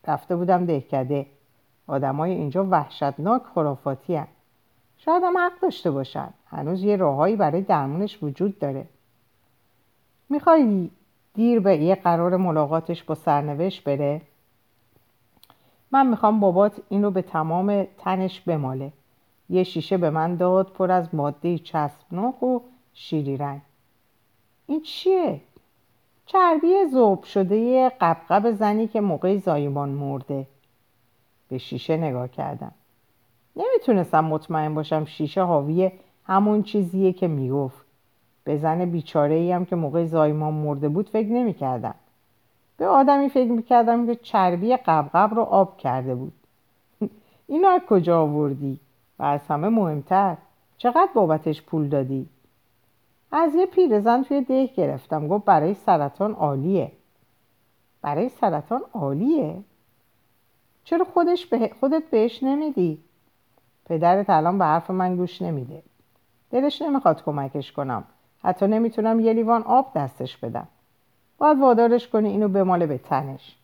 رفته 0.06 0.36
بودم 0.36 0.66
دهکده. 0.66 1.26
آدمای 1.86 2.32
اینجا 2.32 2.64
وحشتناک 2.64 3.42
خرافاتی 3.54 4.14
هم. 4.14 4.28
شاید 4.98 5.22
هم 5.22 5.38
حق 5.38 5.60
داشته 5.62 5.90
باشن. 5.90 6.28
هنوز 6.46 6.82
یه 6.82 6.96
راههایی 6.96 7.36
برای 7.36 7.60
درمونش 7.60 8.22
وجود 8.22 8.58
داره. 8.58 8.86
می‌خوای 10.28 10.90
دیر 11.34 11.60
به 11.60 11.76
یه 11.76 11.94
قرار 11.94 12.36
ملاقاتش 12.36 13.04
با 13.04 13.14
سرنوشت 13.14 13.84
بره؟ 13.84 14.20
من 15.90 16.06
می‌خوام 16.06 16.40
بابات 16.40 16.80
اینو 16.88 17.10
به 17.10 17.22
تمام 17.22 17.86
تنش 17.98 18.40
بماله. 18.40 18.92
یه 19.50 19.64
شیشه 19.64 19.96
به 19.96 20.10
من 20.10 20.36
داد 20.36 20.72
پر 20.72 20.90
از 20.90 21.14
ماده 21.14 21.58
چسبناک 21.58 22.42
و 22.42 22.60
شیری 22.94 23.36
رنگ. 23.36 23.60
این 24.66 24.82
چیه؟ 24.82 25.40
چربی 26.26 26.86
زوب 26.92 27.24
شده 27.24 27.88
قبقب 27.88 28.50
زنی 28.52 28.86
که 28.86 29.00
موقع 29.00 29.36
زایمان 29.36 29.88
مرده. 29.88 30.46
به 31.48 31.58
شیشه 31.58 31.96
نگاه 31.96 32.28
کردم. 32.28 32.72
نمی‌تونستم 33.56 34.24
مطمئن 34.24 34.74
باشم 34.74 35.04
شیشه 35.04 35.42
حاوی 35.42 35.90
همون 36.24 36.62
چیزیه 36.62 37.12
که 37.12 37.28
می‌گفت. 37.28 37.86
به 38.44 38.56
زن 38.56 38.84
بیچاره 38.84 39.34
ای 39.34 39.52
هم 39.52 39.64
که 39.64 39.76
موقع 39.76 40.04
زایمان 40.04 40.54
مرده 40.54 40.88
بود 40.88 41.08
فکر 41.08 41.28
نمی‌کردم. 41.28 41.94
به 42.76 42.86
آدمی 42.86 43.28
فکر 43.28 43.50
می‌کردم 43.50 44.06
که 44.06 44.14
چربی 44.14 44.76
قبقب 44.76 45.34
رو 45.34 45.42
آب 45.42 45.78
کرده 45.78 46.14
بود. 46.14 46.32
اینو 47.48 47.68
از 47.68 47.80
کجا 47.88 48.22
آوردی؟ 48.22 48.80
و 49.18 49.22
از 49.22 49.40
همه 49.48 49.68
مهمتر 49.68 50.36
چقدر 50.78 51.08
بابتش 51.14 51.62
پول 51.62 51.88
دادی؟ 51.88 52.28
از 53.32 53.54
یه 53.54 53.66
پیرزن 53.66 54.22
توی 54.22 54.40
ده 54.40 54.66
گرفتم 54.66 55.28
گفت 55.28 55.44
برای 55.44 55.74
سرطان 55.74 56.32
عالیه. 56.32 56.92
برای 58.02 58.28
سرطان 58.28 58.82
عالیه؟ 58.94 59.56
چرا 60.84 61.04
خودش 61.04 61.46
به... 61.46 61.70
خودت 61.80 62.02
بهش 62.10 62.42
نمیدی؟ 62.42 62.98
پدرت 63.84 64.30
الان 64.30 64.58
به 64.58 64.64
حرف 64.64 64.90
من 64.90 65.16
گوش 65.16 65.42
نمیده. 65.42 65.82
دلش 66.50 66.82
نمی‌خواد 66.82 67.24
کمکش 67.24 67.72
کنم. 67.72 68.04
حتی 68.42 68.66
نمی‌تونم 68.66 69.20
یه 69.20 69.32
لیوان 69.32 69.62
آب 69.62 69.92
دستش 69.94 70.36
بدم. 70.36 70.68
باید 71.38 71.58
وادارش 71.58 72.08
کنی 72.08 72.28
اینو 72.28 72.48
بماله 72.48 72.86
به 72.86 72.98
تنش. 72.98 73.56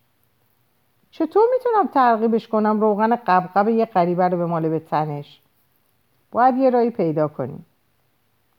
چطور 1.11 1.43
می‌تونم 1.53 1.87
ترغیبش 1.87 2.47
کنم؟ 2.47 2.81
روغن 2.81 3.15
غبغب 3.15 3.69
یه 3.69 3.85
غریبه 3.85 4.27
رو 4.27 4.37
بماله 4.37 4.69
به 4.69 4.79
تنش. 4.79 5.41
باید 6.33 6.57
یه 6.57 6.69
راهی 6.69 6.89
پیدا 6.89 7.27
کنیم. 7.27 7.65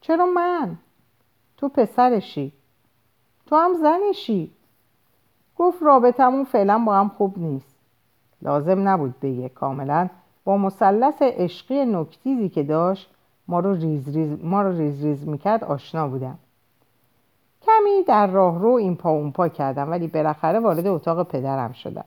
چرا 0.00 0.26
من؟ 0.26 0.76
تو 1.56 1.68
پسرشی. 1.68 2.52
تو 3.46 3.56
هم 3.56 3.74
زنشی. 3.74 4.50
گفت 5.56 5.82
رابطمون 5.82 6.44
فعلا 6.44 6.78
با 6.78 6.94
هم 6.96 7.08
خوب 7.08 7.38
نیست. 7.38 7.76
لازم 8.42 8.88
نبود 8.88 9.20
بگه. 9.20 9.48
کاملا 9.48 10.08
با 10.44 10.56
مثلث 10.56 11.22
عشقی 11.22 11.84
نکبتی‌ای 11.84 12.48
که 12.48 12.62
داشت 12.62 13.10
ما 13.48 13.60
رو 13.60 13.74
ریز 13.74 14.16
ریز, 14.16 14.44
ما 14.44 14.62
رو 14.62 14.78
ریز, 14.78 15.04
ریز 15.04 15.28
می‌کرد 15.28 15.64
آشنا 15.64 16.08
بودم. 16.08 16.38
کمی 17.62 18.02
در 18.06 18.26
راه 18.26 18.58
رو 18.58 18.68
این 18.68 18.96
پا 18.96 19.10
اون 19.10 19.32
پا 19.32 19.48
کردم 19.48 19.90
ولی 19.90 20.06
بالاخره 20.06 20.60
وارد 20.60 20.86
اتاق 20.86 21.28
پدرم 21.28 21.72
شدم. 21.72 22.04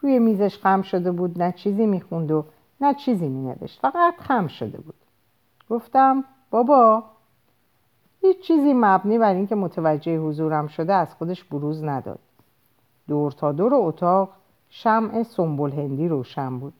روی 0.00 0.18
میزش 0.18 0.58
خم 0.58 0.82
شده 0.82 1.12
بود 1.12 1.42
نه 1.42 1.52
چیزی 1.52 1.86
می‌خوند 1.86 2.30
و 2.30 2.44
نه 2.80 2.94
چیزی 2.94 3.28
مینوشت 3.28 3.80
فقط 3.80 4.14
خم 4.18 4.46
شده 4.46 4.78
بود. 4.78 4.94
گفتم 5.70 6.24
بابا 6.50 7.04
هیچ 8.20 8.40
چیزی 8.40 8.72
مبنی 8.74 9.18
بر 9.18 9.34
اینکه 9.34 9.54
متوجه 9.54 10.18
حضورم 10.18 10.66
شده 10.66 10.94
از 10.94 11.14
خودش 11.14 11.44
بروز 11.44 11.84
نداد. 11.84 12.18
دور 13.08 13.32
تا 13.32 13.52
دور 13.52 13.74
اتاق 13.74 14.30
شمع 14.68 15.22
سنبل 15.22 15.72
هندی 15.72 16.08
روشن 16.08 16.58
بود. 16.58 16.72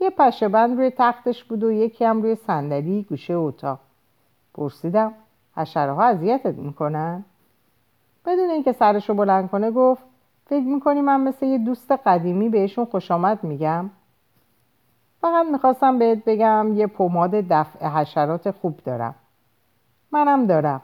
یه 0.00 0.10
پشه 0.10 0.48
بند 0.48 0.76
روی 0.76 0.90
تختش 0.90 1.44
بود 1.44 1.64
و 1.64 1.72
یکی 1.72 2.04
هم 2.04 2.22
روی 2.22 2.34
صندلی 2.34 3.02
گوشه 3.02 3.34
اتاق. 3.34 3.78
پرسیدم 4.54 5.12
حشره 5.56 5.92
ها 5.92 6.04
اذیتت 6.04 6.54
می‌کنن؟ 6.54 7.24
بدون 8.26 8.50
اینکه 8.50 8.72
سرشو 8.72 9.14
بلند 9.14 9.50
کنه 9.50 9.70
گفت 9.70 10.02
فکر 10.46 10.64
می‌کنی 10.64 11.00
من 11.00 11.20
مثل 11.20 11.46
یه 11.46 11.58
دوست 11.58 11.92
قدیمی 11.92 12.48
بهشون 12.48 12.84
خوش 12.84 13.10
آمد 13.10 13.44
میگم؟ 13.44 13.90
فقط 15.24 15.46
می‌خواستم 15.46 15.98
بهت 15.98 16.24
بگم 16.24 16.72
یه 16.74 16.86
پماد 16.86 17.30
دفع 17.30 17.88
حشرات 17.88 18.50
خوب 18.50 18.80
دارم. 18.84 19.14
منم 20.12 20.46
دارم. 20.46 20.82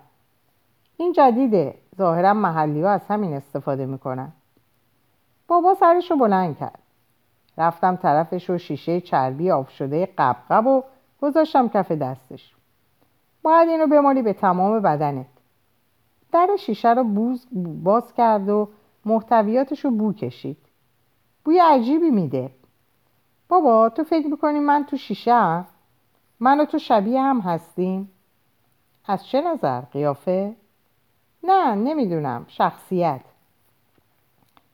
این 0.96 1.12
جدیده. 1.12 1.74
ظاهرا 1.98 2.34
محلی 2.34 2.82
ها 2.82 2.90
از 2.90 3.00
همین 3.08 3.32
استفاده 3.32 3.86
می‌کنن. 3.86 4.32
بابا 5.48 5.74
سرشو 5.74 6.16
بلند 6.16 6.58
کرد. 6.58 6.78
رفتم 7.58 7.96
طرفش 7.96 8.50
و 8.50 8.58
شیشه 8.58 9.00
چربی 9.00 9.50
آب 9.50 9.68
شده 9.68 10.08
قبقب 10.18 10.66
و 10.66 10.82
گذاشتم 11.22 11.68
کف 11.68 11.92
دستش. 11.92 12.54
باید 13.42 13.68
اینو 13.68 13.86
بمالی 13.86 14.22
به 14.22 14.32
تمام 14.32 14.80
بدنت. 14.80 15.26
در 16.32 16.48
شیشه 16.58 16.94
رو 16.94 17.04
بوز 17.04 17.46
باز 17.84 18.14
کرد 18.14 18.48
و 18.48 18.68
محتویاتش 19.04 19.84
رو 19.84 19.90
بو 19.90 20.12
کشید. 20.12 20.58
بوی 21.44 21.58
عجیبی 21.58 22.10
میده. 22.10 22.50
بابا 23.50 23.88
تو 23.88 24.04
فکر 24.04 24.26
می‌کنی 24.26 24.58
من 24.58 24.84
تو 24.84 24.96
شیشه 24.96 25.34
هم؟ 25.34 25.66
من 26.40 26.60
و 26.60 26.64
تو 26.64 26.78
شبیه 26.78 27.20
هم 27.20 27.40
هستیم؟ 27.40 28.10
از 29.06 29.26
چه 29.26 29.40
نظر؟ 29.40 29.80
قیافه؟ 29.80 30.54
نه 31.42 31.74
نمی‌دونم 31.74 32.44
شخصیت 32.48 33.20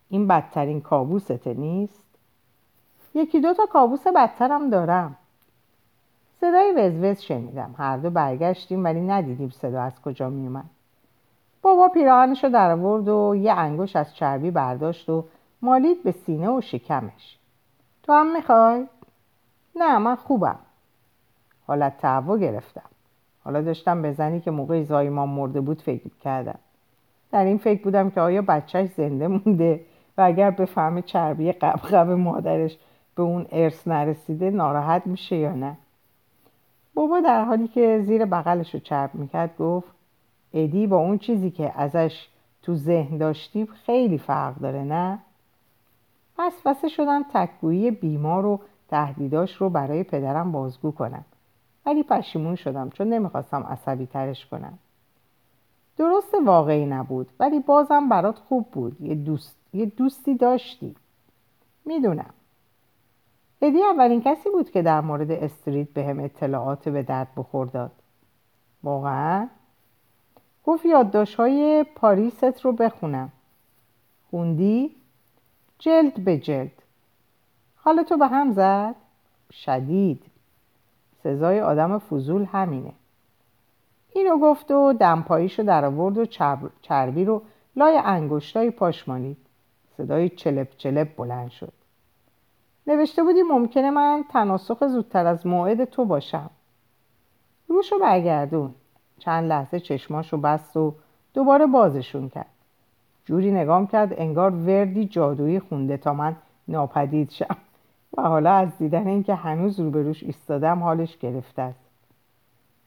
این 0.09 0.29
بدترین 0.29 0.81
کابوسته 0.81 1.55
نیست؟ 1.55 2.05
یکی 3.15 3.41
دو 3.41 3.55
تا 3.55 3.67
کابوس 3.67 4.07
بدترم 4.07 4.71
دارم 4.71 5.17
صدای 6.41 6.73
وزوز 6.73 7.21
شنیدم 7.21 7.75
هر 7.79 7.97
دو 7.97 8.11
برگشتیم 8.11 8.85
ولی 8.85 9.01
ندیدیم 9.01 9.51
صدا 9.51 9.83
از 9.83 10.03
کجا 10.03 10.31
میومد 10.31 10.71
بابا 11.63 11.89
پیراهنش 11.89 12.45
رو 12.45 12.51
در 12.51 12.71
آورد 12.71 13.09
و 13.09 13.35
یه 13.37 13.53
انگوش 13.53 13.97
از 13.97 14.15
چربی 14.15 14.51
برداشت 14.51 15.09
و 15.09 15.25
مالید 15.63 16.03
به 16.03 16.13
سینه 16.13 16.51
و 16.51 16.61
شکمش 16.61 17.39
تو 18.07 18.13
هم 18.13 18.37
می‌خوای؟ 18.37 18.87
نه 19.77 19.99
من 19.99 20.17
خوبم 20.17 20.59
حالت 21.67 21.99
تعوا 21.99 22.39
گرفتم 22.39 22.83
حالا 23.45 23.63
داشتم 23.63 24.03
به 24.03 24.13
زنی 24.13 24.41
که 24.41 24.51
موقع 24.51 24.83
زایمان 24.83 25.29
مرده 25.29 25.61
بود 25.61 25.83
فکر 25.83 26.11
کردم 26.21 26.59
در 27.33 27.45
این 27.45 27.59
فکر 27.59 27.83
بودم 27.83 28.11
که 28.11 28.21
آیا 28.21 28.43
بچهش 28.43 28.91
زنده 28.97 29.29
مونده 29.29 29.81
و 30.19 30.23
اگر 30.23 30.51
بفهمه 30.51 31.03
چربی 31.03 31.53
قبقب 31.53 32.11
مادرش 32.11 32.79
به 33.15 33.23
اون 33.23 33.47
ارث 33.53 33.89
نرسیده 33.89 34.51
ناراحت 34.51 35.07
میشه 35.07 35.37
یا 35.37 35.53
نه 35.53 35.77
بابا 36.95 37.21
در 37.21 37.45
حالی 37.45 37.69
که 37.69 38.01
زیر 38.03 38.25
بغلش 38.25 38.75
رو 38.75 38.81
چرب 38.81 39.15
می‌کرد 39.15 39.57
گفت 39.59 39.89
ادی 40.55 40.87
با 40.87 40.97
اون 40.97 41.19
چیزی 41.19 41.51
که 41.51 41.73
ازش 41.77 42.29
تو 42.63 42.75
ذهن 42.75 43.19
داشتیم 43.19 43.67
خیلی 43.67 44.19
فرق 44.19 44.55
داره 44.55 44.83
نه؟ 44.83 45.19
پس 46.39 46.53
وسه 46.65 46.89
شدم 46.89 47.25
تکگویی 47.35 47.91
بیمار 47.91 48.47
و 48.47 48.61
تهدیداش 48.89 49.57
رو 49.57 49.71
برای 49.71 50.03
پدرم 50.03 50.53
بازگو 50.53 50.91
کنم. 50.91 51.25
ولی 51.87 52.03
پشیمون 52.03 52.55
شدم 52.55 52.91
چون 52.91 53.09
نمی‌خواستم 53.09 53.63
عصبی 53.63 54.07
ترش 54.07 54.47
کنم. 54.47 54.79
درست 55.97 56.35
واقعی 56.47 56.87
نبود 56.87 57.29
ولی 57.41 57.61
بازم 57.61 58.09
برات 58.09 58.39
خوب 58.39 58.67
بود. 58.71 59.01
یه, 59.01 59.15
دوست، 59.15 59.57
یه 59.73 59.87
دوستی 59.87 60.35
داشتی. 60.35 60.97
می‌دونم. 61.85 62.35
ادی 63.63 63.83
اولین 63.83 64.23
کسی 64.23 64.51
بود 64.51 64.71
که 64.71 64.83
در 64.83 65.01
مورد 65.01 65.31
استریت 65.31 65.89
به 65.89 66.05
هم 66.05 66.21
اطلاعات 66.21 66.89
به 66.89 67.03
درد 67.03 67.29
بخور 67.37 67.67
داد. 67.67 67.93
واقعا؟ 68.83 69.49
گفت 70.65 70.87
یادداشت 70.87 71.35
های 71.35 71.85
پاریست 71.95 72.61
رو 72.61 72.73
بخونم. 72.73 73.33
خوندی؟ 74.31 74.97
جلد 75.79 76.25
به 76.25 76.39
جلد. 76.39 76.83
حالا 77.77 78.03
تو 78.03 78.17
به 78.17 78.27
هم 78.27 78.53
زد؟ 78.53 78.95
شدید. 79.53 80.23
سزای 81.23 81.61
آدم 81.61 81.99
فضول 81.99 82.45
همینه. 82.45 82.93
اینو 84.13 84.39
گفت 84.39 84.71
و 84.71 84.93
دمپاییشو 84.93 85.63
در 85.63 85.85
آورد 85.85 86.19
و 86.19 86.27
چربی 86.83 87.25
رو 87.25 87.43
لای 87.77 87.97
انگشتای 88.05 88.71
پاش 88.71 89.09
مانید 89.09 89.37
صدای 89.97 90.29
چلپ 90.29 90.77
چلپ 90.77 91.17
بلند 91.17 91.51
شد. 91.51 91.73
نوشته 92.87 93.23
بودی 93.23 93.43
ممکنه 93.43 93.91
من 93.91 94.25
تناسخ 94.31 94.87
زودتر 94.87 95.27
از 95.27 95.47
موعد 95.47 95.85
تو 95.85 96.05
باشم. 96.05 96.51
روشو 97.69 97.99
برگردون. 97.99 98.75
چند 99.19 99.49
لحظه 99.49 99.81
چشماشو 99.81 100.37
بست 100.37 100.77
و 100.77 100.95
دوباره 101.35 101.67
بازشون 101.67 102.29
کرد. 102.29 102.56
جوری 103.27 103.51
نگام 103.51 103.87
کرد 103.87 104.15
انگار 104.17 104.51
وردی 104.51 105.05
جادویی 105.05 105.61
خونده 105.61 105.97
تا 105.97 106.15
من 106.15 106.37
ناپدید 106.69 107.31
شم. 107.31 107.57
و 108.17 108.23
حالا 108.23 108.53
از 108.53 108.79
دیدن 108.79 109.07
اینکه 109.07 109.35
هنوز 109.35 109.81
روبروش 109.81 110.23
ایستادم 110.23 110.83
حالش 110.83 111.19
گرفته 111.19 111.63
است. 111.63 111.85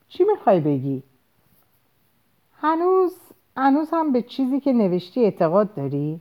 چی 0.08 0.24
می‌خوای 0.24 0.60
بگی؟ 0.60 1.03
هنوز 2.58 3.17
هنوز 3.58 3.89
هم 3.93 4.12
به 4.12 4.22
چیزی 4.22 4.60
که 4.60 4.74
نوشتی 4.74 5.24
اعتقاد 5.24 5.74
داری؟ 5.74 6.19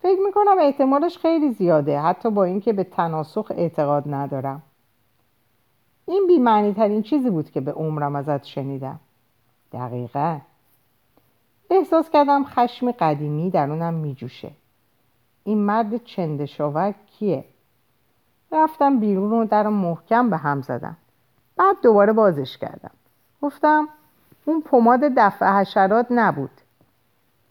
فکر 0.00 0.20
می‌کنم 0.26 0.56
احتمالش 0.60 1.18
خیلی 1.18 1.50
زیاده 1.50 2.00
حتی 2.00 2.30
با 2.30 2.44
اینکه 2.44 2.72
به 2.72 2.84
تناسخ 2.84 3.52
اعتقاد 3.56 4.14
ندارم. 4.14 4.62
این 6.06 6.26
بیمعنی 6.26 6.74
ترین 6.74 7.02
چیزی 7.02 7.30
بود 7.30 7.50
که 7.50 7.60
به 7.60 7.72
عمرم 7.72 8.16
ازت 8.16 8.44
شنیدم. 8.44 9.00
دقیقا. 9.72 10.38
احساس 11.74 12.10
کردم 12.10 12.44
خشم 12.44 12.92
قدیمی 12.92 13.50
درونم 13.50 13.94
میجوشه. 13.94 14.50
این 15.44 15.58
مرد 15.58 16.04
چندشاور 16.04 16.94
کیه؟ 17.06 17.44
رفتم 18.52 19.00
بیرون 19.00 19.32
و 19.32 19.44
در 19.44 19.68
محکم 19.68 20.30
به 20.30 20.36
هم 20.36 20.62
زدم. 20.62 20.96
بعد 21.56 21.76
دوباره 21.82 22.12
بازش 22.12 22.58
کردم. 22.58 22.90
گفتم 23.42 23.88
اون 24.44 24.60
پماد 24.62 25.00
دفع 25.00 25.60
حشرات 25.60 26.06
نبود. 26.10 26.50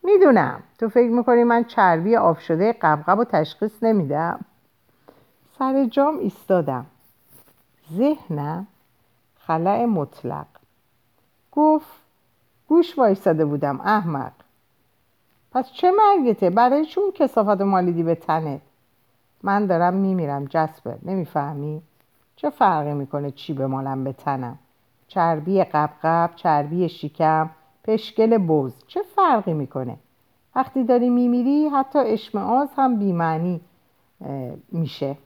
می‌دونم. 0.04 0.64
تو 0.78 0.90
فکر 0.90 1.10
می‌کنی 1.10 1.44
من 1.44 1.64
چربی 1.64 2.16
آف 2.16 2.42
شده 2.42 2.74
قبقب 2.74 3.20
و 3.20 3.24
تشخیص 3.24 3.84
نمیدم؟ 3.84 4.40
سر 5.60 5.86
جام 5.86 6.20
ایستادم. 6.20 6.86
ذهنم 7.94 8.68
خلع 9.40 9.86
مطلق. 9.86 10.46
گفت 11.52 12.02
گوش 12.72 12.98
وایستاده 12.98 13.46
بودم 13.46 13.82
احمق. 13.82 14.32
پس 15.52 15.72
چه 15.72 15.92
مرگته 15.92 16.50
برای 16.50 16.86
چون 16.86 17.12
کسافت 17.12 17.62
مالیدی 17.62 18.04
به 18.04 18.16
تنت؟ 18.16 18.62
من 19.44 19.66
دارم 19.66 19.94
میمیرم 19.94 20.46
جسپر 20.46 20.96
نمی‌فهمی؟ 21.04 21.82
چه 22.36 22.50
فرقی 22.50 22.94
می‌کنه 22.94 23.32
چی 23.32 23.54
به 23.54 23.68
مالم 23.68 24.04
به 24.04 24.14
تنم؟ 24.14 24.60
چربی 25.08 25.64
قبقب 25.64 26.30
چربی 26.36 26.90
شکم 26.90 27.50
پشکل 27.84 28.38
بز. 28.38 28.74
چه 28.88 29.02
فرقی 29.16 29.54
می‌کنه؟ 29.54 29.98
وقتی 30.56 30.84
داری 30.84 31.10
میمیری 31.10 31.68
حتی 31.68 32.00
اشمعاز 32.00 32.70
هم 32.78 33.00
بیمعنی 33.00 33.62
میشه. 34.72 35.18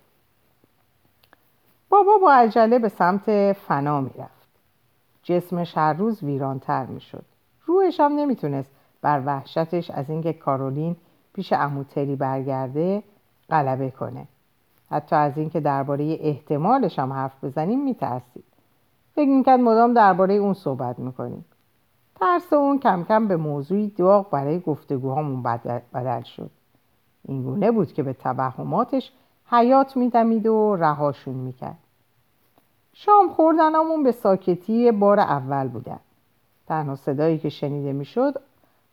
بابا 1.90 2.18
با 2.18 2.34
عجله 2.34 2.80
به 2.80 2.90
سمت 2.90 3.54
فنا 3.54 4.02
می‌رفت. 4.02 4.48
جسمش 5.24 5.78
هر 5.78 5.94
روز 5.94 6.24
ویرانتر 6.24 6.86
می‌شد. 6.86 7.26
روحش 7.66 8.00
هم 8.00 8.12
نمی‌تونست. 8.12 8.72
بر 9.02 9.22
وحشتش 9.26 9.92
از 9.92 10.10
اینکه 10.10 10.34
کارولین 10.34 10.96
پیش 11.34 11.54
اموتری 11.54 12.16
برگرده 12.16 13.04
غلبه 13.50 13.92
کنه. 13.92 14.28
حتی 14.90 15.16
از 15.16 15.38
اینکه 15.38 15.60
درباره 15.60 16.18
احتمالش 16.22 17.00
هم 17.00 17.14
حرف 17.14 17.44
بزنیم 17.44 17.84
میترسید. 17.84 18.44
فکر 19.16 19.30
می‌کرد 19.30 19.60
مدام 19.60 19.94
درباره 19.94 20.34
اون 20.34 20.54
صحبت 20.54 21.00
می‌کنیم. 21.00 21.46
ترس 22.20 22.54
اون 22.54 22.80
کم 22.80 23.04
کم 23.04 23.28
به 23.28 23.38
موضوعی 23.38 23.88
داغ 23.88 24.30
برای 24.30 24.60
گفتگوهامون 24.60 25.44
بدل 25.94 26.22
شد. 26.22 26.50
اینگونه 27.28 27.72
بود 27.72 27.94
که 27.94 28.04
به 28.04 28.14
توهماتش 28.14 29.12
حیات 29.50 29.98
میدمید 29.98 30.48
و 30.48 30.76
رهاشون 30.76 31.36
می‌کرد. 31.36 31.78
شام 32.94 33.30
خوردنمون 33.30 34.04
به 34.04 34.12
ساکتی 34.12 34.92
بار 34.92 35.20
اول 35.20 35.68
بودن. 35.68 36.00
تنها 36.68 36.96
صدایی 36.96 37.38
که 37.38 37.50
شنیده 37.50 37.94
می‌شد 37.94 38.42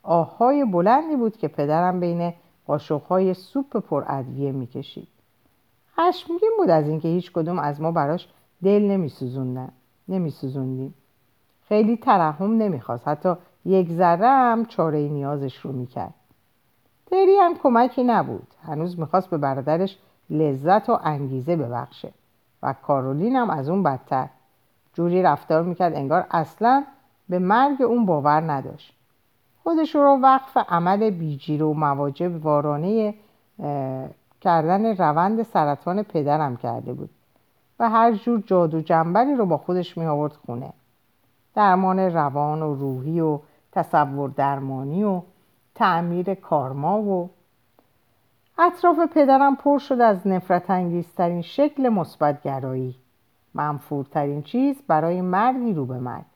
آهای 0.02 0.64
بلندی 0.64 1.16
بود 1.16 1.36
که 1.36 1.48
پدرم 1.48 2.00
بین 2.00 2.34
قاشقهای 2.66 3.34
سوپ 3.34 3.76
پر 3.76 4.04
ادویه 4.06 4.52
می‌کشید. 4.52 5.08
خشمگین 5.96 6.52
بود 6.58 6.70
از 6.70 6.88
اینکه 6.88 7.08
هیچ 7.08 7.32
کدوم 7.32 7.58
از 7.58 7.80
ما 7.80 7.92
براش 7.92 8.28
دل 8.64 8.82
نمیسوزوندن 8.82 9.68
نمیسوزوندیم. 10.08 10.94
خیلی 11.68 11.96
ترحم 11.96 12.56
نمی‌خواست 12.56 13.08
حتی 13.08 13.34
یک 13.64 13.92
ذره 13.92 14.28
هم 14.28 14.64
چاره 14.66 14.98
نیازش 14.98 15.56
رو 15.56 15.72
می‌کرد. 15.72 16.14
تری 17.06 17.36
هم 17.36 17.54
کمکی 17.62 18.04
نبود 18.04 18.46
هنوز 18.62 18.98
می‌خواست 18.98 19.30
به 19.30 19.38
برادرش 19.38 19.98
لذت 20.30 20.90
و 20.90 20.98
انگیزه 21.04 21.56
ببخشه 21.56 22.12
و 22.62 22.72
کارولین 22.72 23.36
هم 23.36 23.50
از 23.50 23.68
اون 23.68 23.82
بدتر. 23.82 24.28
جوری 24.94 25.22
رفتار 25.22 25.62
می‌کرد 25.62 25.94
انگار 25.94 26.26
اصلا 26.30 26.84
به 27.32 27.38
مرگ 27.38 27.82
اون 27.82 28.06
باور 28.06 28.52
نداشت. 28.52 28.94
خودش 29.62 29.94
رو 29.94 30.18
وقف 30.22 30.56
عمل 30.68 31.10
بیجیر 31.10 31.62
و 31.62 31.74
مواجب 31.74 32.46
وارانه 32.46 33.14
کردن 34.40 34.96
روند 34.96 35.42
سرطان 35.42 36.02
پدرم 36.02 36.56
کرده 36.56 36.92
بود 36.92 37.10
و 37.78 37.90
هر 37.90 38.12
جور 38.12 38.42
جادو 38.46 38.80
جنبری 38.80 39.34
رو 39.34 39.46
با 39.46 39.56
خودش 39.56 39.98
می 39.98 40.06
آورد 40.06 40.32
خونه. 40.32 40.72
درمان 41.54 41.98
روان 41.98 42.62
و 42.62 42.74
روحی 42.74 43.20
و 43.20 43.38
تصور 43.72 44.30
درمانی 44.30 45.04
و 45.04 45.22
تعمیر 45.74 46.34
کارما 46.34 47.02
و 47.02 47.30
اطراف 48.58 48.98
پدرم 49.14 49.56
پر 49.56 49.78
شد 49.78 50.00
از 50.00 50.26
نفرت 50.26 50.70
انگیزترین 50.70 51.42
شکل 51.42 51.88
مثبتگرایی. 51.88 52.94
منفورترین 53.54 54.42
چیز 54.42 54.82
برای 54.88 55.20
مردی 55.20 55.72
رو 55.72 55.86
به 55.86 55.98
مرگ. 55.98 56.31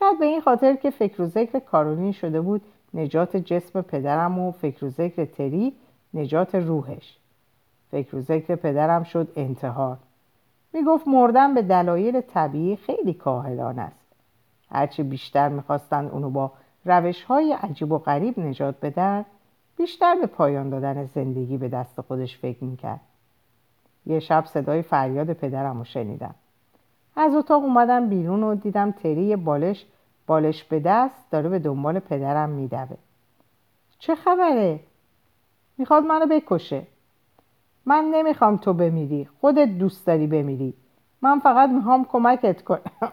شاید 0.00 0.18
به 0.18 0.24
این 0.24 0.40
خاطر 0.40 0.74
که 0.74 0.90
فکر 0.90 1.22
و 1.22 1.26
ذکر 1.26 1.58
کارولین 1.58 2.12
شده 2.12 2.40
بود 2.40 2.62
نجات 2.94 3.36
جسم 3.36 3.82
پدرم 3.82 4.38
و 4.38 4.52
فکر 4.52 4.84
و 4.84 4.88
ذکر 4.88 5.24
تری 5.24 5.72
نجات 6.14 6.54
روحش. 6.54 7.18
فکر 7.90 8.16
و 8.16 8.20
ذکر 8.20 8.54
پدرم 8.54 9.02
شد 9.02 9.32
انتحار. 9.36 9.96
می‌گفت 10.72 11.08
مردن 11.08 11.54
به 11.54 11.62
دلایل 11.62 12.20
طبیعی 12.20 12.76
خیلی 12.76 13.14
کاهلان 13.14 13.78
است. 13.78 14.12
هرچه 14.70 15.02
بیشتر 15.02 15.48
می‌خواستند 15.48 16.10
اونو 16.10 16.30
با 16.30 16.52
روش 16.84 17.22
های 17.22 17.52
عجیب 17.52 17.92
و 17.92 17.98
غریب 17.98 18.40
نجات 18.40 18.74
بدن 18.82 19.24
بیشتر 19.76 20.14
به 20.14 20.26
پایان 20.26 20.70
دادن 20.70 21.04
زندگی 21.04 21.56
به 21.56 21.68
دست 21.68 22.00
خودش 22.00 22.38
فکر 22.38 22.64
می‌کرد. 22.64 23.00
یه 24.06 24.20
شب 24.20 24.44
صدای 24.44 24.82
فریاد 24.82 25.32
پدرم 25.32 25.78
رو 25.78 25.84
شنیدم. 25.84 26.34
از 27.20 27.34
اتاق 27.34 27.62
اومدم 27.62 28.08
بیرون 28.08 28.42
و 28.42 28.54
دیدم 28.54 28.90
تری 28.90 29.36
بالش 29.36 29.86
بالش 30.26 30.64
به 30.64 30.80
دست 30.80 31.30
داره 31.30 31.48
به 31.48 31.58
دنبال 31.58 31.98
پدرم 31.98 32.48
میدوه. 32.48 32.96
چه 33.98 34.14
خبره؟ 34.14 34.80
می‌خواد 35.78 36.04
منو 36.04 36.26
بکشه. 36.26 36.82
من 37.86 38.04
نمی‌خوام 38.04 38.56
تو 38.56 38.72
بمیری. 38.72 39.28
خودت 39.40 39.68
دوست 39.68 40.06
داری 40.06 40.26
بمیری. 40.26 40.74
من 41.22 41.38
فقط 41.38 41.70
می‌خوام 41.70 42.04
کمکت 42.04 42.64
کنم. 42.64 43.12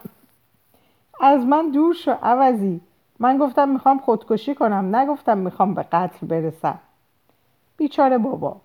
از 1.20 1.44
من 1.44 1.70
دور 1.70 1.94
شو 1.94 2.12
عوضی. 2.22 2.80
من 3.18 3.38
گفتم 3.38 3.68
می‌خوام 3.68 3.98
خودکشی 3.98 4.54
کنم. 4.54 4.96
نگفتم 4.96 5.38
می‌خوام 5.38 5.74
به 5.74 5.82
قتل 5.82 6.26
برسم. 6.26 6.78
بیچاره 7.76 8.18
بابا. 8.18 8.56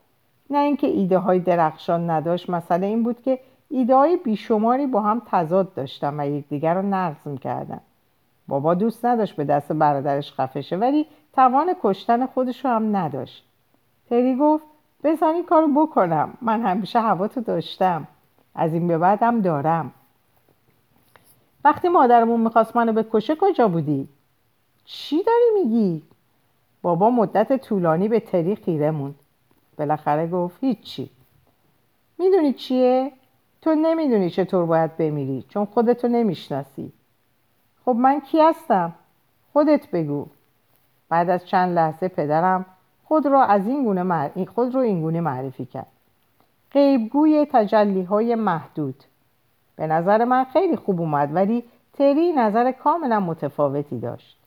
نه 0.49 0.57
اینکه 0.57 0.87
ایده 0.87 1.17
های 1.17 1.39
درخشان 1.39 2.09
نداشت. 2.09 2.49
مسئله 2.49 2.87
این 2.87 3.03
بود 3.03 3.21
که 3.21 3.39
ایده 3.75 3.95
های 3.95 4.17
بیشماری 4.17 4.87
با 4.87 5.01
هم 5.01 5.21
تضاد 5.25 5.73
داشتن 5.73 6.19
و 6.19 6.29
یکدیگر 6.29 6.73
رو 6.73 6.81
نقض 6.81 7.27
می‌کردن 7.27 7.81
بابا 8.47 8.73
دوست 8.73 9.05
نداشت 9.05 9.35
به 9.35 9.43
دست 9.43 9.71
برادرش 9.71 10.33
خفشه 10.33 10.75
ولی 10.75 11.05
توان 11.33 11.75
کشتن 11.83 12.25
خودش 12.25 12.65
رو 12.65 12.71
هم 12.71 12.95
نداشت 12.95 13.45
تری 14.09 14.35
گفت 14.35 14.63
بزن 15.03 15.27
این 15.27 15.45
کارو 15.45 15.67
بکنم 15.85 16.37
من 16.41 16.61
همیشه 16.61 16.99
هواتو 16.99 17.41
داشتم 17.41 18.07
از 18.55 18.73
این 18.73 18.87
به 18.87 18.97
بعدم 18.97 19.41
دارم 19.41 19.91
وقتی 21.65 21.89
مادرمون 21.89 22.39
می‌خواست 22.39 22.75
منو 22.75 22.93
بکشه 22.93 23.35
کجا 23.35 23.67
بودی؟ 23.67 24.07
چی 24.85 25.23
داری 25.23 25.63
میگی؟ 25.63 26.03
بابا 26.81 27.09
مدت 27.09 27.61
طولانی 27.61 28.07
به 28.07 28.19
تری 28.19 28.55
خیره 28.55 28.91
موند 28.91 29.15
بالاخره 29.77 30.27
گفت 30.27 30.57
هیچی 30.61 31.09
می‌دونی 32.17 32.53
چیه؟ 32.53 33.11
تو 33.63 33.75
نمی‌دونی 33.75 34.29
چطور 34.29 34.65
باید 34.65 34.97
بمیری 34.97 35.45
چون 35.49 35.65
خودتو 35.65 36.07
نمی‌شناسی. 36.07 36.91
خب 37.85 37.95
من 37.95 38.19
کی 38.19 38.41
هستم؟ 38.41 38.93
خودت 39.53 39.91
بگو. 39.91 40.25
بعد 41.09 41.29
از 41.29 41.45
چند 41.45 41.75
لحظه 41.75 42.07
پدرم 42.07 42.65
خود 43.03 43.25
را 43.25 43.43
از 43.43 43.67
این 43.67 43.83
گونه 43.83 44.45
خود 44.45 44.75
رو 44.75 44.81
این 44.81 45.01
گونه 45.01 45.21
معرفی 45.21 45.65
کرد. 45.65 45.87
غیبگوی 46.71 47.47
تجلی 47.51 48.03
های 48.03 48.35
محدود. 48.35 49.03
به 49.75 49.87
نظر 49.87 50.23
من 50.23 50.43
خیلی 50.43 50.75
خوب 50.75 51.01
اومد 51.01 51.35
ولی 51.35 51.63
تری 51.93 52.31
نظر 52.31 52.71
کاملا 52.71 53.19
متفاوتی 53.19 53.99
داشت. 53.99 54.37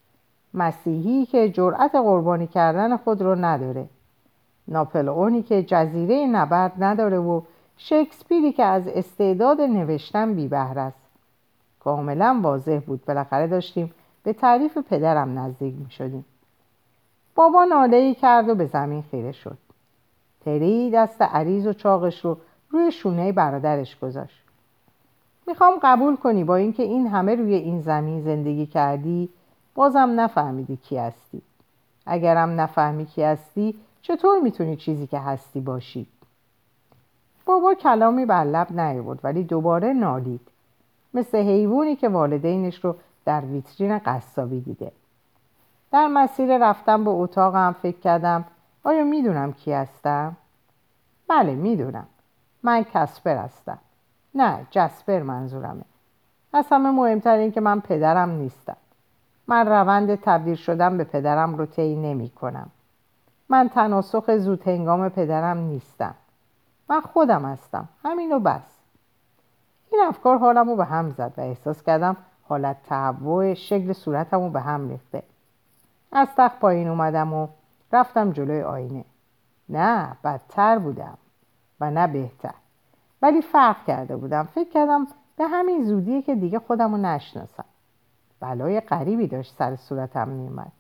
مسیحی 0.55 1.27
که 1.27 1.49
جرأت 1.49 1.95
قربانی 1.95 2.47
کردن 2.47 2.97
خود 2.97 3.23
رو 3.23 3.35
نداره. 3.35 3.87
ناپلئونی 4.69 5.43
که 5.43 5.63
جزیره 5.63 6.27
نبرد 6.27 6.73
نداره 6.79 7.19
و 7.19 7.41
شکسپیری 7.77 8.53
که 8.53 8.65
از 8.65 8.89
استعداد 8.89 9.61
نوشتن 9.61 10.35
بی 10.35 10.55
است. 10.55 10.99
کاملا 11.81 12.41
واضح 12.43 12.79
بود. 12.79 13.05
بالاخره 13.05 13.47
داشتیم 13.47 13.95
به 14.23 14.33
تعریف 14.33 14.79
پدرم 14.79 15.39
نزدیک 15.39 15.75
می 15.85 15.91
شدیم 15.91 16.25
بابا 17.35 17.65
ناله 17.65 17.97
ای 17.97 18.15
کرد 18.15 18.49
و 18.49 18.55
به 18.55 18.67
زمین 18.67 19.03
خیره 19.03 19.33
شد. 19.33 19.59
تری 20.45 20.91
دست 20.91 21.23
عریض 21.23 21.67
و 21.67 21.73
چاقش 21.73 22.25
رو 22.25 22.39
روی 22.71 22.93
شونه 22.93 23.33
برادرش 23.33 23.99
گذاشت. 23.99 24.43
می‌خوام 25.47 25.75
قبول 25.83 26.17
کنی 26.17 26.45
با 26.45 26.57
اینکه 26.57 26.83
این 26.83 27.07
همه 27.07 27.35
روی 27.35 27.55
این 27.55 27.81
زمین 27.81 28.21
زندگی 28.21 28.67
کردی 28.67 29.29
بازم 29.75 30.13
نفهمیدی 30.17 30.77
کی 30.77 30.97
هستی. 30.97 31.43
اگرم 32.07 32.61
نفهمی 32.61 33.07
کی 33.07 33.23
هستی 33.23 33.75
چطور 34.03 34.41
می‌تونی 34.41 34.77
چیزی 34.77 35.07
که 35.07 35.19
هستی 35.19 35.61
باشی؟ 35.61 36.07
بابا 37.47 37.75
کلامی 37.75 38.27
بر 38.27 38.45
لب 38.45 38.81
نیاورد 38.81 39.19
ولی 39.25 39.45
دوباره 39.45 39.93
نالید. 39.93 40.41
مثل 41.15 41.39
حیوانی 41.39 41.97
که 41.97 42.09
والدینش 42.09 42.85
رو 42.85 42.97
در 43.25 43.41
ویترین 43.41 43.99
قصابی 43.99 44.61
دیده. 44.61 44.93
در 45.93 46.07
مسیر 46.07 46.69
رفتم 46.71 47.05
به 47.05 47.11
اتاقم 47.11 47.75
فکر 47.83 48.01
کردم 48.01 48.45
آیا 48.85 49.05
می‌دونم 49.05 49.53
کی 49.53 49.73
هستم؟ 49.73 50.37
بله 51.29 51.55
می‌دونم. 51.55 52.07
من 52.63 52.85
کسپر 52.95 53.37
هستم. 53.37 53.79
نه 54.35 54.67
جسپر 54.71 55.23
منظورمه. 55.23 55.85
از 56.53 56.67
همه 56.71 56.91
مهمتر 56.91 57.37
این 57.37 57.53
که 57.53 57.61
من 57.61 57.81
پدرم 57.81 58.31
نیستم. 58.31 58.77
من 59.47 59.69
روند 59.69 60.15
تبدیل 60.15 60.55
شدم 60.55 60.99
به 60.99 61.05
پدرم 61.05 61.55
رو 61.55 61.67
طی 61.67 61.97
نمی 61.97 62.31
کنم 62.31 62.71
من 63.49 63.69
تناسخ 63.69 64.37
زود 64.37 64.69
هنگام 64.69 65.09
پدرم 65.09 65.59
نیستم. 65.59 66.15
من 66.89 67.01
خودم 67.01 67.45
هستم. 67.45 67.89
همینو 68.05 68.39
بس. 68.39 68.79
این 69.93 70.01
افکار 70.09 70.39
حالم 70.39 70.69
رو 70.69 70.77
به 70.77 70.85
هم 70.85 71.11
زد 71.11 71.33
و 71.37 71.41
احساس 71.41 71.83
کردم 71.83 72.17
حالت 72.43 72.77
تهوع 72.83 73.55
شکل 73.55 73.93
صورتم 73.93 74.41
رو 74.41 74.51
به 74.51 74.61
هم 74.61 74.89
ریخته. 74.89 75.23
از 76.13 76.29
تخت 76.37 76.59
پایین 76.59 76.89
اومدم 76.89 77.33
و 77.33 77.49
رفتم 77.93 78.33
جلوی 78.33 78.63
آینه. 78.63 79.05
نه 79.69 80.17
بدتر 80.25 80.79
بودم 80.79 81.19
و 81.81 81.91
نه 81.91 82.07
بهتر. 82.07 82.55
ولی 83.23 83.43
فرق 83.43 83.85
کرده 83.85 84.17
بودم. 84.17 84.49
فکر 84.55 84.71
کردم 84.71 85.07
به 85.37 85.45
همین 85.45 85.85
زودیه 85.85 86.23
که 86.23 86.35
دیگه 86.35 86.59
خودم 86.59 86.91
رو 86.91 86.97
نشناسم. 86.97 87.65
بلای 88.41 88.81
غریبی 88.81 89.27
داشت 89.27 89.55
سر 89.59 89.77
صورتم 89.77 90.29
میومد 90.29 90.73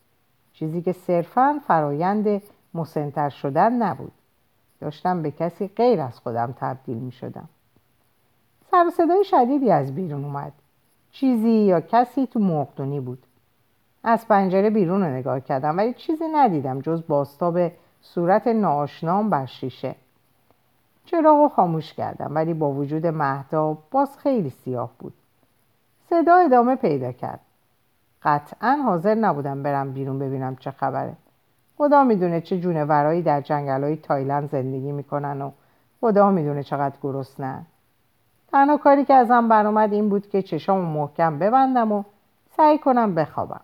چیزی 0.52 0.82
که 0.82 0.92
صرفا 0.92 1.60
فرایند 1.66 2.42
مسنتر 2.74 3.28
شدن 3.28 3.72
نبود. 3.72 4.12
داشتم 4.80 5.22
به 5.22 5.30
کسی 5.30 5.68
غیر 5.68 6.00
از 6.00 6.18
خودم 6.18 6.54
تبدیل 6.60 6.96
می 6.96 7.12
شدم 7.12 7.48
سر 8.70 8.90
صدای 8.90 9.24
شدیدی 9.24 9.70
از 9.70 9.94
بیرون 9.94 10.24
اومد. 10.24 10.52
چیزی 11.10 11.50
یا 11.50 11.80
کسی 11.80 12.26
تو 12.26 12.40
مقدونی 12.40 13.00
بود. 13.00 13.26
از 14.04 14.28
پنجره 14.28 14.70
بیرون 14.70 15.02
رو 15.02 15.10
نگاه 15.10 15.40
کردم 15.40 15.78
ولی 15.78 15.94
چیزی 15.94 16.24
ندیدم 16.28 16.80
جز 16.80 17.02
باستاب 17.08 17.72
صورت 18.00 18.46
ناشنام 18.46 19.30
بر 19.30 19.46
شیشه. 19.46 19.94
چراغ 21.04 21.52
خاموش 21.52 21.92
کردم 21.92 22.34
ولی 22.34 22.54
با 22.54 22.70
وجود 22.70 23.06
مهداب 23.06 23.78
باز 23.90 24.18
خیلی 24.18 24.50
سیاه 24.50 24.90
بود. 24.98 25.14
صدا 26.10 26.34
ادامه 26.34 26.76
پیدا 26.76 27.12
کرد. 27.12 27.40
قطعا 28.22 28.76
حاضر 28.84 29.14
نبودم 29.14 29.62
برم 29.62 29.92
بیرون 29.92 30.18
ببینم 30.18 30.56
چه 30.56 30.70
خبره. 30.70 31.16
خدا 31.78 32.04
می‌دونه 32.04 32.40
چه 32.40 32.60
جونورایی 32.60 33.22
در 33.22 33.40
جنگل 33.40 33.82
های 33.82 33.96
تایلند 33.96 34.50
زندگی 34.50 34.92
می‌کنن 34.92 35.42
و 35.42 35.50
خدا 36.00 36.30
می‌دونه 36.30 36.62
چقدر 36.62 36.96
گرسنن 37.02 37.66
تنها 38.52 38.76
کاری 38.76 39.04
که 39.04 39.14
ازم 39.14 39.48
برآمد 39.48 39.92
این 39.92 40.08
بود 40.08 40.28
که 40.28 40.42
چشامو 40.42 41.00
محکم 41.00 41.38
ببندم 41.38 41.92
و 41.92 42.02
سعی 42.56 42.78
کنم 42.78 43.14
بخوابم. 43.14 43.60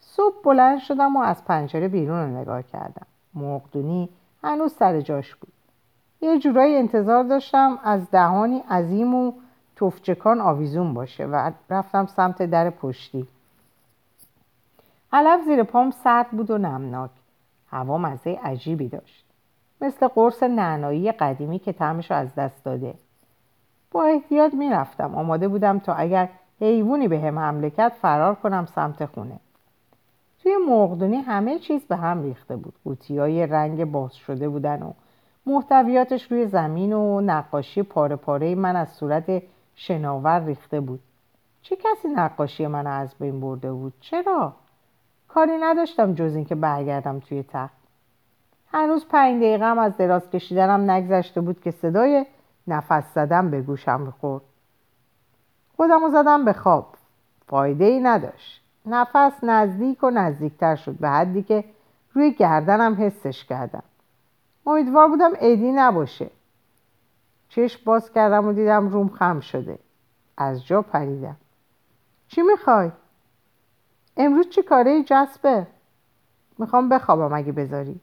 صبح 0.00 0.34
بلند 0.44 0.78
شدم 0.78 1.16
و 1.16 1.20
از 1.20 1.44
پنجره 1.44 1.88
بیرون 1.88 2.18
رو 2.18 2.40
نگاه 2.40 2.62
کردم. 2.62 3.06
مقدونی 3.34 4.08
هنوز 4.42 4.72
سر 4.72 5.00
جاش 5.00 5.34
بود. 5.34 5.52
یه 6.20 6.38
جورایی 6.38 6.76
انتظار 6.76 7.24
داشتم 7.24 7.78
از 7.84 8.10
دهانی 8.10 8.58
عظیم 8.70 9.14
و 9.14 9.32
توفچکان 9.76 10.40
آویزون 10.40 10.94
باشه 10.94 11.26
و 11.26 11.50
رفتم 11.70 12.06
سمت 12.06 12.42
در 12.42 12.70
پشتی. 12.70 13.26
علف 15.12 15.44
زیر 15.44 15.62
پام 15.62 15.90
سرد 15.90 16.30
بود 16.30 16.50
و 16.50 16.58
نمناک. 16.58 17.10
هوا 17.70 17.98
مزه 17.98 18.38
عجیبی 18.42 18.88
داشت. 18.88 19.24
مثل 19.80 20.08
قرص 20.08 20.42
نعنایی 20.42 21.12
قدیمی 21.12 21.58
که 21.58 21.72
طعمش 21.72 22.10
از 22.10 22.34
دست 22.34 22.64
داده. 22.64 22.94
با 23.90 24.04
احتیاط 24.04 24.54
می‌رفتم. 24.54 25.14
آماده 25.14 25.48
بودم 25.48 25.78
تا 25.78 25.94
اگر 25.94 26.28
حیوانی 26.60 27.08
به 27.08 27.20
هم 27.20 27.38
حمله 27.38 27.70
کرد 27.70 27.92
فرار 27.92 28.34
کنم 28.34 28.66
سمت 28.66 29.06
خونه. 29.06 29.40
توی 30.42 30.56
مقدونی 30.68 31.16
همه 31.16 31.58
چیز 31.58 31.84
به 31.84 31.96
هم 31.96 32.22
ریخته 32.22 32.56
بود. 32.56 32.74
قوطی 32.84 33.18
های 33.18 33.46
رنگ 33.46 33.84
باز 33.84 34.14
شده 34.14 34.48
بودن 34.48 34.82
و 34.82 34.92
محتویاتش 35.46 36.32
روی 36.32 36.46
زمین 36.46 36.92
و 36.92 37.20
نقاشی 37.20 37.82
پاره 37.82 38.16
پاره 38.16 38.54
من 38.54 38.76
از 38.76 38.88
صورت 38.88 39.42
شناور 39.74 40.44
ریخته 40.44 40.80
بود. 40.80 41.00
چه 41.62 41.76
کسی 41.76 42.08
نقاشی 42.08 42.66
من 42.66 42.86
از 42.86 43.14
بین 43.20 43.40
برده 43.40 43.72
بود؟ 43.72 43.92
چرا؟ 44.00 44.52
کاری 45.28 45.58
نداشتم 45.60 46.14
جز 46.14 46.34
اینکه 46.34 46.54
برگردم 46.54 47.20
توی 47.20 47.42
تخت. 47.42 47.78
هنوز 48.72 49.06
پنج 49.06 49.36
دقیقه 49.36 49.64
هم 49.64 49.78
از 49.78 49.96
دراز 49.96 50.30
کشیدنم 50.30 50.90
نگذشته 50.90 51.40
بود 51.40 51.60
که 51.60 51.70
صدای 51.70 52.26
نفس 52.66 53.14
زدم 53.14 53.50
به 53.50 53.62
گوشم 53.62 54.06
بخورد. 54.06 54.42
خودم 55.76 56.10
زدم 56.10 56.44
به 56.44 56.52
خواب. 56.52 56.94
فایده 57.46 57.84
ای 57.84 58.00
نداشت. 58.00 58.64
نفس 58.86 59.32
نزدیک 59.42 60.04
و 60.04 60.10
نزدیکتر 60.10 60.76
شد 60.76 60.98
به 60.98 61.08
حدی 61.08 61.42
که 61.42 61.64
روی 62.12 62.32
گردنم 62.32 62.96
حسش 63.00 63.44
کردم. 63.44 63.82
امیدوار 64.66 65.08
بودم 65.08 65.30
ایدی 65.40 65.72
نباشه. 65.72 66.30
چشم 67.48 67.80
باز 67.84 68.12
کردم 68.12 68.48
و 68.48 68.52
دیدم 68.52 68.88
روم 68.88 69.08
خم 69.08 69.40
شده. 69.40 69.78
از 70.36 70.66
جا 70.66 70.82
پریدم. 70.82 71.36
چی 72.28 72.42
می‌خوای؟ 72.42 72.90
امروز 74.18 74.48
چی 74.48 74.62
کاره 74.62 75.02
جسبه؟ 75.02 75.66
می‌خوام 76.58 76.88
بخوابم 76.88 77.34
اگه 77.34 77.52
بذاری. 77.52 78.00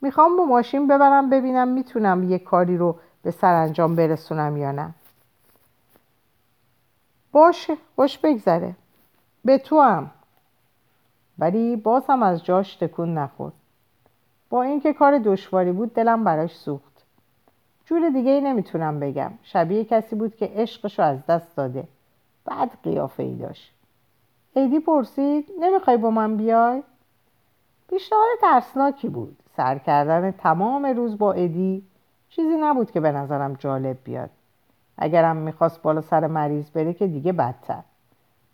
می‌خوام 0.00 0.36
با 0.36 0.44
ماشین 0.44 0.86
ببرم 0.86 1.30
ببینم 1.30 1.68
می‌تونم 1.68 2.30
یه 2.30 2.38
کاری 2.38 2.76
رو 2.76 2.98
به 3.22 3.30
سرانجام 3.30 3.96
برسونم 3.96 4.56
یا 4.56 4.72
نه. 4.72 4.94
باشه 7.32 7.76
خوش 7.96 8.18
بگذره. 8.18 8.74
به 9.44 9.58
تو 9.58 9.80
هم. 9.80 10.10
ولی 11.38 11.76
باز 11.76 12.02
هم 12.08 12.22
از 12.22 12.44
جاش 12.44 12.76
تکون 12.76 13.18
نخورد 13.18 13.54
با 14.50 14.62
اینکه 14.62 14.92
کار 14.92 15.18
دشواری 15.18 15.72
بود 15.72 15.94
دلم 15.94 16.24
براش 16.24 16.56
سوخت. 16.56 17.04
جور 17.84 18.08
دیگه 18.10 18.30
ای 18.30 18.40
نمی‌تونم 18.40 19.00
بگم. 19.00 19.32
شبیه 19.42 19.84
کسی 19.84 20.16
بود 20.16 20.36
که 20.36 20.52
عشقشو 20.54 21.02
از 21.02 21.26
دست 21.26 21.56
داده. 21.56 21.88
بعد 22.44 22.70
قیافه 22.82 23.22
ای 23.22 23.34
داشت. 23.34 23.77
ایدی 24.58 24.80
پرسید 24.80 25.50
نمی‌خوای 25.60 25.96
با 25.96 26.10
من 26.10 26.36
بیای؟ 26.36 26.82
پیشنهاد 27.88 28.24
ترسناکی 28.40 29.08
بود. 29.08 29.36
سر 29.56 29.78
کردن 29.78 30.30
تمام 30.30 30.86
روز 30.86 31.18
با 31.18 31.32
ادی 31.32 31.82
چیزی 32.28 32.56
نبود 32.60 32.90
که 32.90 33.00
به 33.00 33.12
نظرم 33.12 33.54
جالب 33.54 33.96
بیاد. 34.04 34.30
اگرم 34.96 35.36
می‌خواست 35.36 35.82
بالا 35.82 36.00
سر 36.00 36.26
مریض 36.26 36.70
بره 36.70 36.92
که 36.92 37.06
دیگه 37.06 37.32
بدتر. 37.32 37.82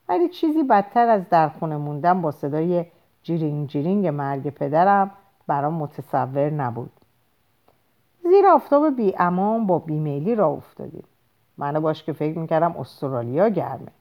ولی 0.08 0.28
چیزی 0.28 0.62
بدتر 0.62 1.08
از 1.08 1.28
در 1.28 1.48
خونه 1.48 1.76
موندن 1.76 2.22
با 2.22 2.30
صدای 2.30 2.86
جیرینگ 3.22 3.68
جیرینگ 3.68 4.06
مرگ 4.06 4.50
پدرم 4.50 5.10
برام 5.46 5.74
متصور 5.74 6.50
نبود. 6.50 6.92
زیر 8.22 8.46
آفتاب 8.46 8.96
بی 8.96 9.14
امان 9.18 9.66
با 9.66 9.78
بیمیلی 9.78 10.34
را 10.34 10.48
افتادیم. 10.48 11.04
منو 11.58 11.80
باش 11.80 12.04
که 12.04 12.12
فکر 12.12 12.38
می‌کردم 12.38 12.76
استرالیا 12.76 13.48
گرمه. 13.48 13.92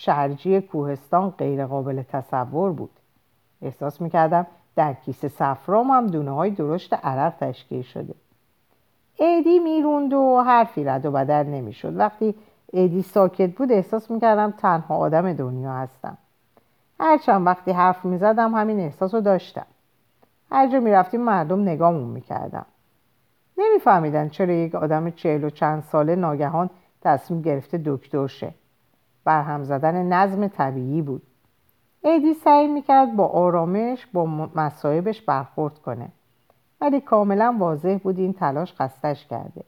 شرجی 0.00 0.60
کوهستان 0.60 1.30
غیر 1.30 1.66
قابل 1.66 2.02
تصور 2.02 2.72
بود. 2.72 2.90
احساس 3.62 4.00
می‌کردم 4.00 4.46
در 4.76 4.92
کیسه 4.92 5.28
صفرام 5.28 5.90
هم 5.90 6.06
دونه 6.06 6.30
های 6.30 6.50
درشت 6.50 6.94
عرق 6.94 7.34
تشکیل 7.40 7.82
شده. 7.82 8.14
ایدی 9.16 9.58
می‌روند 9.58 10.12
و 10.12 10.42
حرفی 10.46 10.84
رد 10.84 11.06
و 11.06 11.10
بدر 11.10 11.42
نمی‌شد. 11.42 11.96
وقتی 11.96 12.34
ایدی 12.72 13.02
ساکت 13.02 13.50
بود 13.50 13.72
احساس 13.72 14.10
می‌کردم 14.10 14.50
تنها 14.50 14.96
آدم 14.96 15.32
دنیا 15.32 15.72
هستم. 15.72 16.18
هرچند 17.00 17.46
وقتی 17.46 17.70
حرف 17.70 18.04
می‌زدم 18.04 18.54
همین 18.54 18.80
احساس 18.80 19.14
رو 19.14 19.20
داشتم. 19.20 19.66
هر 20.50 20.72
جا 20.72 20.80
می‌رفتیم 20.80 21.20
مردم 21.20 21.62
نگامون 21.62 22.08
می‌کردم 22.08 22.66
نمیفهمیدن 23.58 24.28
چرا 24.28 24.52
یک 24.54 24.74
آدم 24.74 25.10
چهل 25.10 25.44
و 25.44 25.50
چند 25.50 25.82
ساله 25.82 26.16
ناگهان 26.16 26.70
تصمیم 27.02 27.42
گرفته 27.42 27.82
دکتر 27.84 28.26
شه. 28.26 28.54
برهم 29.28 29.64
زدن 29.64 30.12
نظم 30.12 30.48
طبیعی 30.48 31.02
بود. 31.02 31.22
ایدی 32.04 32.34
سعی 32.34 32.66
می‌کرد 32.66 33.16
با 33.16 33.26
آرامش 33.26 34.06
با 34.06 34.26
مصایبش 34.54 35.22
برخورد 35.22 35.78
کنه. 35.78 36.08
ولی 36.80 37.00
کاملا 37.00 37.56
واضح 37.58 37.98
بود 38.02 38.18
این 38.18 38.32
تلاش 38.32 38.74
خستش 38.74 39.26
کرده. 39.26 39.64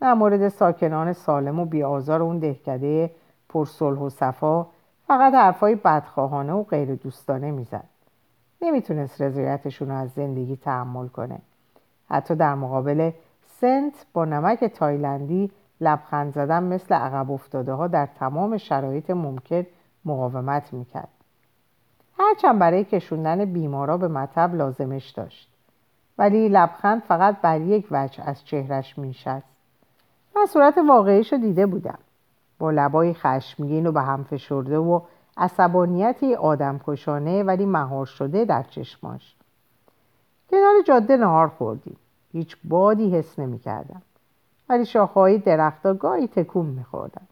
در 0.00 0.14
مورد 0.14 0.48
ساکنان 0.48 1.12
سالم 1.12 1.60
و 1.60 1.64
بیآزار 1.64 2.22
اون 2.22 2.38
دهکده 2.38 3.10
پرصلح 3.48 3.98
و 3.98 4.08
صفا 4.08 4.66
فقط 5.06 5.34
حرفای 5.34 5.74
بدخواهانه 5.74 6.52
و 6.52 6.62
غیر 6.62 6.94
دوستانه 6.94 7.50
می‌زد. 7.50 7.88
نمی‌تونست 8.62 9.22
رضایتشون 9.22 9.88
رو 9.88 9.94
از 9.94 10.10
زندگی 10.10 10.56
تحمل 10.56 11.08
کنه. 11.08 11.38
حتی 12.08 12.34
در 12.34 12.54
مقابل 12.54 13.10
سنت 13.46 14.06
با 14.12 14.24
نمک 14.24 14.64
تایلندی 14.64 15.50
لبخند 15.80 16.32
زدن 16.32 16.62
مثل 16.62 16.94
عقب 16.94 17.30
افتاده 17.30 17.72
ها 17.72 17.86
در 17.86 18.06
تمام 18.06 18.56
شرایط 18.56 19.10
ممکن 19.10 19.66
مقاومت 20.04 20.72
می‌کرد. 20.72 21.08
هرچند 22.18 22.58
برای 22.58 22.84
کشوندن 22.84 23.44
بیمارا 23.44 23.96
به 23.96 24.08
مطب 24.08 24.54
لازمش 24.54 25.10
داشت. 25.10 25.50
ولی 26.18 26.48
لبخند 26.48 27.02
فقط 27.02 27.40
بر 27.40 27.60
یک 27.60 27.86
وجه 27.90 28.22
از 28.24 28.44
چهرش 28.44 28.98
میشست 28.98 29.46
من 30.36 30.46
صورت 30.46 30.78
واقعیش 30.88 31.32
رو 31.32 31.38
دیده 31.38 31.66
بودم. 31.66 31.98
با 32.58 32.70
لبای 32.70 33.14
خشمگین 33.14 33.86
و 33.86 33.92
به 33.92 34.00
هم 34.02 34.24
فشرده 34.24 34.78
و 34.78 35.00
عصبانیتی 35.36 36.34
آدم 36.34 36.80
کشانه 36.86 37.42
ولی 37.42 37.66
مهار 37.66 38.06
شده 38.06 38.44
در 38.44 38.62
چشماش 38.62 39.34
کنار 40.50 40.82
جاده 40.86 41.16
نهار 41.16 41.48
خوردیم. 41.48 41.96
هیچ 42.32 42.56
بادی 42.64 43.16
حس 43.16 43.38
نمی 43.38 43.58
کردم 43.58 44.02
ولی 44.70 44.84
شاخههای 44.84 45.38
درختها 45.38 45.94
گاهی 45.94 46.28
تکون 46.28 46.66
می 46.66 46.84
خوردم 46.84 47.26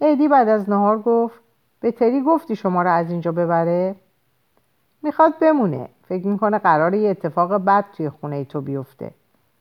ایدی 0.00 0.28
بعد 0.28 0.48
از 0.48 0.70
نهار 0.70 1.02
گفت 1.02 1.40
به 1.80 1.92
تری 1.92 2.22
گفتی 2.22 2.56
شما 2.56 2.82
را 2.82 2.92
از 2.92 3.10
اینجا 3.10 3.32
ببره؟ 3.32 3.96
می‌خواد 5.02 5.38
بمونه. 5.38 5.88
فکر 6.08 6.26
می‌کنه 6.26 6.58
قرار 6.58 6.94
یه 6.94 7.10
اتفاق 7.10 7.54
بد 7.54 7.84
توی 7.96 8.10
خونه 8.10 8.44
تو 8.44 8.60
بیفته. 8.60 9.10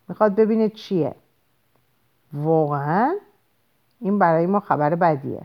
می‌خواد 0.07 0.35
ببینه 0.35 0.69
چیه. 0.69 1.15
واقعا؟ 2.33 3.15
این 3.99 4.19
برای 4.19 4.45
ما 4.45 4.59
خبر 4.59 4.95
بدیه. 4.95 5.41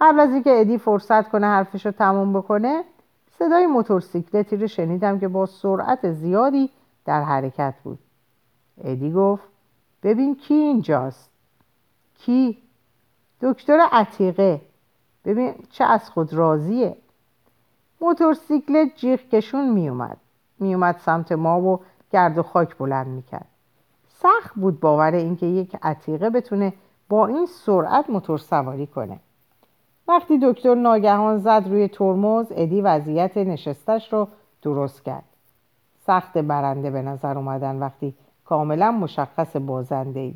قبل 0.00 0.20
از 0.20 0.30
اینکه 0.30 0.60
ادی 0.60 0.78
فرصت 0.78 1.28
کنه 1.28 1.46
حرفش 1.46 1.86
رو 1.86 1.92
تموم 1.92 2.32
بکنه 2.32 2.84
صدای 3.38 3.66
موتورسیکلتی 3.66 4.56
رو 4.56 4.66
شنیدم 4.66 5.18
که 5.18 5.28
با 5.28 5.46
سرعت 5.46 6.12
زیادی 6.12 6.70
در 7.04 7.22
حرکت 7.22 7.74
بود. 7.84 7.98
ادی 8.84 9.12
گفت 9.12 9.55
ببین 10.02 10.34
کی 10.34 10.54
اینجاست. 10.54 11.30
کی؟ 12.14 12.58
دکتر 13.40 13.78
عتیقه. 13.92 14.60
ببین 15.24 15.54
چه 15.70 15.84
از 15.84 16.10
خود 16.10 16.34
راضیه. 16.34 16.96
موتورسیکلت 18.00 18.96
جیغ 18.96 19.20
کشون 19.20 19.70
میومد. 19.70 20.16
میومد 20.58 20.98
سمت 20.98 21.32
ما 21.32 21.60
و 21.60 21.80
گرد 22.12 22.38
و 22.38 22.42
خاک 22.42 22.76
بلند 22.76 23.06
می‌کرد. 23.06 23.48
سخت 24.08 24.54
بود 24.54 24.80
باور 24.80 25.12
اینکه 25.12 25.46
یک 25.46 25.76
عتیقه 25.82 26.30
بتونه 26.30 26.72
با 27.08 27.26
این 27.26 27.46
سرعت 27.46 28.10
موتور 28.10 28.38
سواری 28.38 28.86
کنه. 28.86 29.20
وقتی 30.08 30.38
دکتر 30.42 30.74
ناگهان 30.74 31.38
زد 31.38 31.62
روی 31.66 31.88
ترمز 31.88 32.46
ادی 32.50 32.80
وضعیت 32.80 33.36
نشستش 33.36 34.12
رو 34.12 34.28
درست 34.62 35.04
کرد. 35.04 35.24
سخت 36.06 36.38
برنده 36.38 36.90
به 36.90 37.02
نظر 37.02 37.38
اومدن 37.38 37.78
وقتی 37.78 38.14
کاملا 38.46 38.90
مشخص 38.90 39.56
بازنده 39.56 40.20
ای 40.20 40.34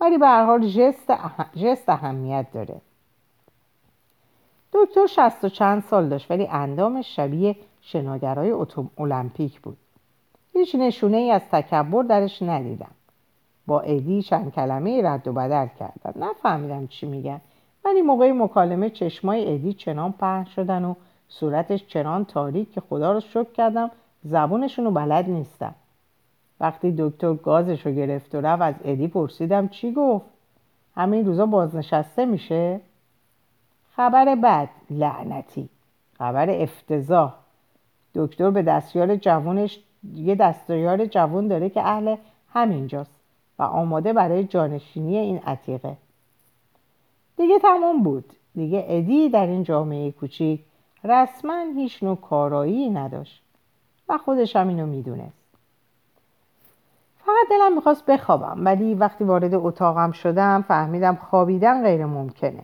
ولی 0.00 0.18
به 0.18 0.26
هر 0.26 0.44
حال 0.44 0.66
جست, 0.66 1.12
جست 1.56 1.88
اهمیت 1.88 2.46
داره. 2.52 2.80
دکتر 4.72 5.06
شست 5.06 5.44
و 5.44 5.48
چند 5.48 5.82
سال 5.82 6.08
داشت 6.08 6.30
ولی 6.30 6.46
اندامش 6.46 7.16
شبیه 7.16 7.56
شناگرای 7.80 8.66
المپیک 8.98 9.60
بود. 9.60 9.76
هیچ 10.52 10.74
نشونه 10.74 11.16
ای 11.16 11.30
از 11.30 11.42
تکبر 11.52 12.02
درش 12.02 12.42
ندیدم. 12.42 12.90
با 13.66 13.80
ادی 13.80 14.22
چند 14.22 14.52
کلمه 14.52 15.02
رد 15.04 15.28
و 15.28 15.32
بدل 15.32 15.66
کردن 15.78 16.22
نفهمیدم 16.22 16.86
چی 16.86 17.06
میگن. 17.06 17.40
ولی 17.84 18.02
موقع 18.02 18.32
مکالمه 18.32 18.90
چشمای 18.90 19.54
ادی 19.54 19.72
چنان 19.72 20.12
پهن 20.12 20.44
شدن 20.44 20.84
و 20.84 20.94
صورتش 21.28 21.86
چنان 21.86 22.24
تاریک 22.24 22.72
که 22.72 22.80
خدا 22.80 23.12
رو 23.12 23.20
شکر 23.20 23.52
کردم 23.52 23.90
زبونشون 24.22 24.84
رو 24.84 24.90
بلد 24.90 25.28
نیستم. 25.28 25.74
وقتی 26.60 26.94
دکتر 26.98 27.34
گازش 27.34 27.86
رو 27.86 27.92
گرفت 27.92 28.34
و 28.34 28.40
رفت 28.40 28.62
از 28.62 28.74
ادی 28.84 29.08
پرسیدم 29.08 29.68
چی 29.68 29.92
گفت؟ 29.92 30.26
همین 30.96 31.26
روزا 31.26 31.46
بازنشسته 31.46 32.26
میشه؟ 32.26 32.80
خبر 33.96 34.34
بد 34.34 34.68
لعنتی. 34.90 35.68
خبر 36.18 36.50
افتضاح. 36.50 37.34
دکتر 38.14 38.50
به 38.50 38.62
دستیار 38.62 39.16
جوانش 39.16 39.78
یه 40.14 40.34
دستیار 40.34 41.06
جوان 41.06 41.48
داره 41.48 41.68
که 41.68 41.80
اهل 41.82 42.16
همینجاست 42.52 43.10
و 43.58 43.62
آماده 43.62 44.12
برای 44.12 44.44
جانشینی 44.44 45.16
این 45.16 45.38
عتیقه. 45.38 45.96
دیگه 47.36 47.58
تمام 47.58 48.02
بود. 48.02 48.24
دیگه 48.54 48.84
ادی 48.88 49.28
در 49.28 49.46
این 49.46 49.62
جامعه 49.62 50.12
کوچیک 50.12 50.60
رسما 51.04 51.64
هیچ 51.76 52.02
نوع 52.02 52.16
کارایی 52.16 52.90
نداشت 52.90 53.42
و 54.08 54.18
خودش 54.18 54.56
هم 54.56 54.68
اینو 54.68 54.86
می‌دونست. 54.86 55.39
فقط 57.30 57.50
دلم 57.50 57.74
می‌خواست 57.74 58.06
بخوابم 58.06 58.64
ولی 58.64 58.94
وقتی 58.94 59.24
وارد 59.24 59.54
اتاقم 59.54 60.12
شدم 60.12 60.64
فهمیدم 60.68 61.14
خوابیدن 61.16 61.82
غیر 61.82 62.06
ممکنه. 62.06 62.62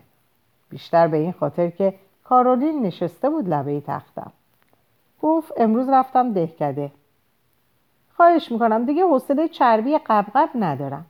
بیشتر 0.70 1.08
به 1.08 1.16
این 1.16 1.32
خاطر 1.32 1.70
که 1.70 1.94
کارولین 2.24 2.82
نشسته 2.82 3.30
بود 3.30 3.48
لبه 3.48 3.80
تختم. 3.80 4.32
گفت 5.22 5.52
امروز 5.56 5.88
رفتم 5.88 6.32
دهکده. 6.32 6.92
خواهش 8.16 8.52
می‌کنم 8.52 8.84
دیگه 8.84 9.04
حوصله 9.04 9.48
چربی 9.48 9.98
قبقب 9.98 10.48
ندارم. 10.54 11.06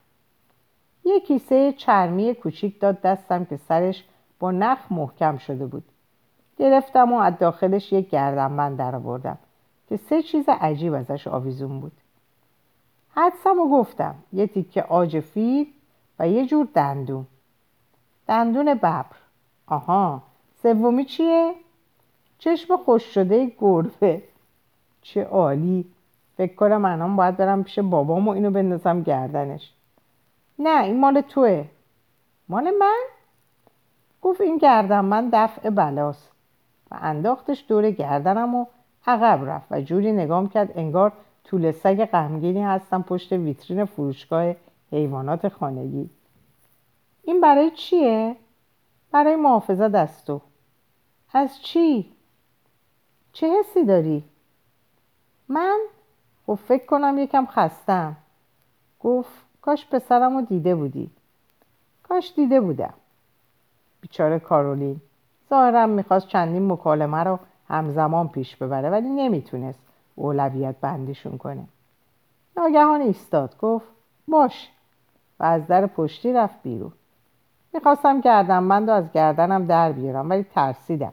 یه 1.05 1.21
کیسه 1.21 1.73
چرمی 1.73 2.35
کوچیک 2.35 2.81
داد 2.81 3.01
دستم 3.01 3.45
که 3.45 3.57
سرش 3.57 4.05
با 4.39 4.51
نخ 4.51 4.79
محکم 4.91 5.39
شده 5.39 5.67
بود. 5.67 5.85
گرفتم 6.59 7.13
و 7.13 7.19
از 7.19 7.39
داخلش 7.39 7.93
یک 7.93 8.11
گردنبند 8.11 8.79
در 8.79 8.97
آوردم 8.97 9.39
که 9.89 9.97
سه 9.97 10.23
چیز 10.23 10.49
عجیب 10.49 10.95
ازش 10.95 11.29
آویزون 11.29 11.81
بود. 11.81 11.93
حدسم 13.17 13.59
و 13.59 13.69
گفتم. 13.71 14.15
یه 14.33 14.47
تیکه 14.47 14.83
آج 14.83 15.21
فیل 15.21 15.67
و 16.19 16.29
یه 16.29 16.47
جور 16.47 16.69
دندون. 16.75 17.27
دندون 18.29 18.75
ببر. 18.75 19.05
آها. 19.67 20.23
سومی 20.63 21.05
چیه؟ 21.05 21.55
چشم 22.39 22.77
خوش 22.77 23.03
شده 23.03 23.53
گربه. 23.61 24.23
چه 25.03 25.25
عالی. 25.25 25.85
فکر 26.37 26.55
کنم 26.55 26.85
الان 26.85 27.17
باید 27.17 27.37
برم 27.37 27.65
پیش 27.65 27.79
بابام 27.79 28.29
و 28.29 28.31
اینو 28.31 28.51
بندازم 28.51 29.03
گردنش. 29.03 29.73
نه 30.59 30.85
این 30.85 31.01
مال 31.01 31.21
توه. 31.21 31.65
مال 32.49 32.71
من؟ 32.71 33.05
گفت 34.23 34.41
این 34.41 34.59
گردن 34.59 35.01
من 35.01 35.29
دفع 35.33 35.71
بلاست. 35.71 36.33
و 36.91 36.99
انداختش 37.01 37.65
دور 37.69 37.91
گردنم 37.91 38.55
و 38.55 38.67
عقب 39.07 39.45
رفت 39.45 39.67
و 39.71 39.81
جوری 39.81 40.13
نگام 40.13 40.49
کرد 40.49 40.73
انگار 40.75 41.13
طول 41.47 41.73
سگ 41.73 42.05
غمگینی 42.05 42.63
هستم 42.63 43.03
پشت 43.03 43.33
ویترین 43.33 43.85
فروشگاه 43.85 44.55
حیوانات 44.93 45.49
خانگی 45.49 46.11
این 47.23 47.41
برای 47.41 47.71
چیه؟ 47.71 48.37
برای 49.11 49.37
محافظت 49.37 49.95
از 49.95 50.25
تو 50.25 50.41
از 51.33 51.63
چی؟ 51.63 52.13
چه 53.33 53.59
حسی 53.59 53.85
داری؟ 53.85 54.25
من؟ 55.49 55.79
خب 56.47 56.55
فکر 56.55 56.87
کنم 56.87 57.19
یکم 57.19 57.47
خستم 57.47 58.17
گفت 59.01 59.47
کاش 59.63 59.87
پسرم 59.87 60.37
رو 60.37 60.43
دیده 60.43 60.75
بودی 60.75 61.11
کاش 62.03 62.33
دیده 62.37 62.61
بودم 62.61 62.95
بیچاره 64.01 64.39
کارولین 64.39 65.01
ظاهرم 65.51 65.89
می‌خواست 65.89 66.29
چندین 66.29 66.73
مکالمه 66.73 67.19
رو 67.19 67.39
همزمان 67.69 68.29
پیش 68.29 68.57
ببره 68.57 68.91
ولی 68.91 69.09
نمی‌تونست 69.09 69.86
اولویت 70.17 70.75
بندیشون 70.81 71.39
کنه. 71.39 71.65
ناگهان 72.57 73.01
ایستاد 73.01 73.59
گفت 73.59 73.87
باش. 74.29 74.71
و 75.41 75.45
از 75.45 75.67
در 75.67 75.87
پشتی 75.87 76.33
رفت 76.33 76.63
بیرون. 76.63 76.93
می‌خواستم 77.73 78.21
گردنبند 78.21 78.89
و 78.89 78.93
از 78.93 79.13
گردنم 79.13 79.67
در 79.67 79.93
بیارم 79.93 80.31
ولی 80.31 80.43
ترسیدم. 80.43 81.13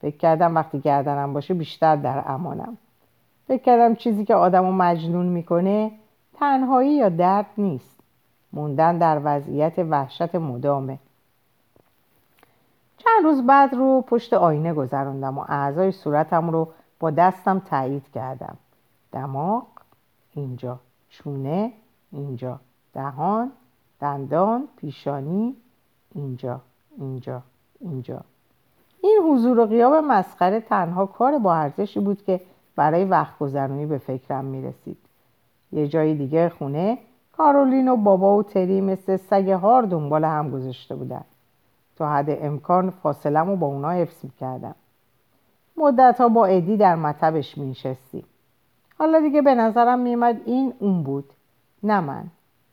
فکر 0.00 0.16
کردم 0.16 0.54
وقتی 0.54 0.80
گردنم 0.80 1.32
باشه 1.32 1.54
بیشتر 1.54 1.96
در 1.96 2.22
امانم. 2.26 2.78
فکر 3.48 3.62
کردم 3.62 3.94
چیزی 3.94 4.24
که 4.24 4.34
آدم 4.34 4.66
رو 4.66 4.72
مجنون 4.72 5.26
می‌کنه 5.26 5.90
تنهایی 6.38 6.94
یا 6.94 7.08
درد 7.08 7.46
نیست. 7.58 8.00
موندن 8.52 8.98
در 8.98 9.20
وضعیت 9.24 9.78
وحشت 9.78 10.34
مدامه. 10.34 10.98
چند 12.98 13.24
روز 13.24 13.46
بعد 13.46 13.74
رو 13.74 14.00
پشت 14.00 14.32
آینه 14.32 14.74
گذراندم 14.74 15.38
و 15.38 15.44
اعضای 15.48 15.92
صورتم 15.92 16.50
رو 16.50 16.68
با 17.02 17.10
دستم 17.10 17.58
تایید 17.58 18.10
کردم. 18.14 18.56
دماغ 19.12 19.66
اینجا. 20.32 20.78
چونه 21.08 21.72
اینجا. 22.12 22.60
دهان 22.94 23.52
دندان 24.00 24.68
پیشانی 24.76 25.56
اینجا. 26.14 26.60
اینجا. 26.98 27.42
اینجا. 27.80 28.20
این 29.00 29.18
حضور 29.24 29.58
و 29.58 29.66
قیاب 29.66 29.94
مسخره 29.94 30.60
تنها 30.60 31.06
کار 31.06 31.38
با 31.38 31.54
ارزشی 31.54 32.00
بود 32.00 32.22
که 32.22 32.40
برای 32.76 33.04
وقت 33.04 33.38
گذرونی 33.38 33.86
به 33.86 33.98
فکرم 33.98 34.44
می‌رسید. 34.44 34.98
یه 35.72 35.88
جای 35.88 36.14
دیگه 36.14 36.48
خونه 36.48 36.98
کارولین 37.32 37.88
و 37.88 37.96
بابا 37.96 38.36
و 38.36 38.42
تری 38.42 38.80
مثل 38.80 39.16
سگ 39.16 39.50
هار 39.50 39.82
دنبال 39.82 40.24
هم 40.24 40.50
گذاشته 40.50 40.94
بودن. 40.94 41.24
تا 41.96 42.12
حد 42.12 42.26
امکان 42.30 42.90
فاصلم 42.90 43.48
رو 43.48 43.56
با 43.56 43.66
اونا 43.66 43.90
حفظ 43.90 44.24
می‌کردم. 44.24 44.74
مدت 45.82 46.20
ها 46.20 46.28
با 46.28 46.46
ادی 46.46 46.76
در 46.76 46.96
مطبش 46.96 47.58
مینشستیم. 47.58 48.24
حالا 48.98 49.20
دیگه 49.20 49.42
به 49.42 49.54
نظرم 49.54 49.98
میمد 49.98 50.40
این 50.44 50.74
اون 50.78 51.02
بود 51.02 51.24
نه 51.82 52.00
من 52.00 52.24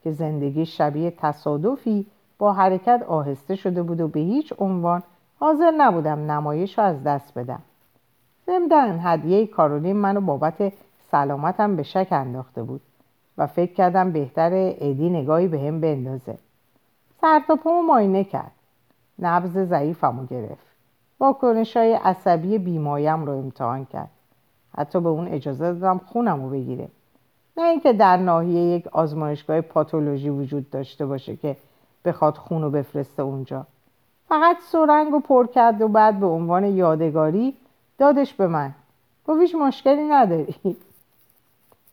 که 0.04 0.12
زندگی 0.12 0.65
شبیه 0.65 1.12
تصادفی 1.12 2.06
با 2.38 2.54
حرکت 2.54 3.04
آهسته 3.08 3.56
شده 3.56 3.84
بود 3.84 4.02
و 4.02 4.08
به 4.08 4.19
هیچ 4.19 4.54
عنوان 4.60 5.04
حاضر 5.39 5.72
نبودم 5.72 6.32
نمایش 6.32 6.78
رو 6.78 6.84
از 6.84 7.04
دست 7.04 7.38
بدم. 7.38 7.62
زمدن 8.48 9.00
هدیه 9.04 9.48
کارولین 9.48 9.95
منو 9.95 10.22
بابت 10.22 10.74
سلامتم 11.12 11.76
به 11.76 11.84
شک 11.84 12.08
انداخته 12.12 12.63
بود 12.63 12.82
و 13.38 13.48
فکر 13.48 13.74
کردم 13.74 14.12
بهتر 14.12 14.50
ادی 14.54 15.10
نگاهی 15.10 15.48
به 15.48 15.60
هم 15.60 15.82
بندازه. 15.82 16.38
سر 17.22 17.41
تا 17.48 17.56
پامو 17.56 17.82
ماینه 17.82 18.24
کرد. 18.24 18.52
نبز 19.19 19.58
ضعیفمو 19.58 20.26
گرفت. 20.26 20.68
واکنش 21.19 21.77
های 21.77 21.93
عصبی 21.93 22.58
بیمایم 22.58 23.25
رو 23.25 23.32
امتحان 23.32 23.86
کرد. 23.86 24.10
حتی 24.77 24.99
به 24.99 25.10
اون 25.10 25.27
اجازه 25.27 25.73
دادم 25.73 26.01
خونم 26.05 26.43
رو 26.43 26.49
بگیره. 26.49 26.88
نه 27.58 27.63
اینکه 27.63 27.93
در 27.93 28.17
ناحیه 28.17 28.62
یک 28.62 28.88
آزمایشگاه 28.88 29.62
پاتولوژی 29.62 30.29
وجود 30.29 30.69
داشته 30.69 31.05
باشه 31.05 31.36
که 31.36 31.55
بخواد 32.05 32.38
خون 32.38 32.62
رو 32.62 32.69
بفرسته 32.69 33.23
اونجا. 33.23 33.65
فقط 34.27 34.58
سرنگ 34.71 35.12
رو 35.12 35.19
پر 35.19 35.47
کرد 35.47 35.82
و 35.82 35.88
بعد 35.88 36.19
به 36.19 36.25
عنوان 36.25 36.65
یادگاری 36.65 37.53
دادش 37.97 38.34
به 38.34 38.47
من. 38.47 38.71
گفت 39.27 39.55
مشکلی 39.55 40.03
نداری. 40.03 40.55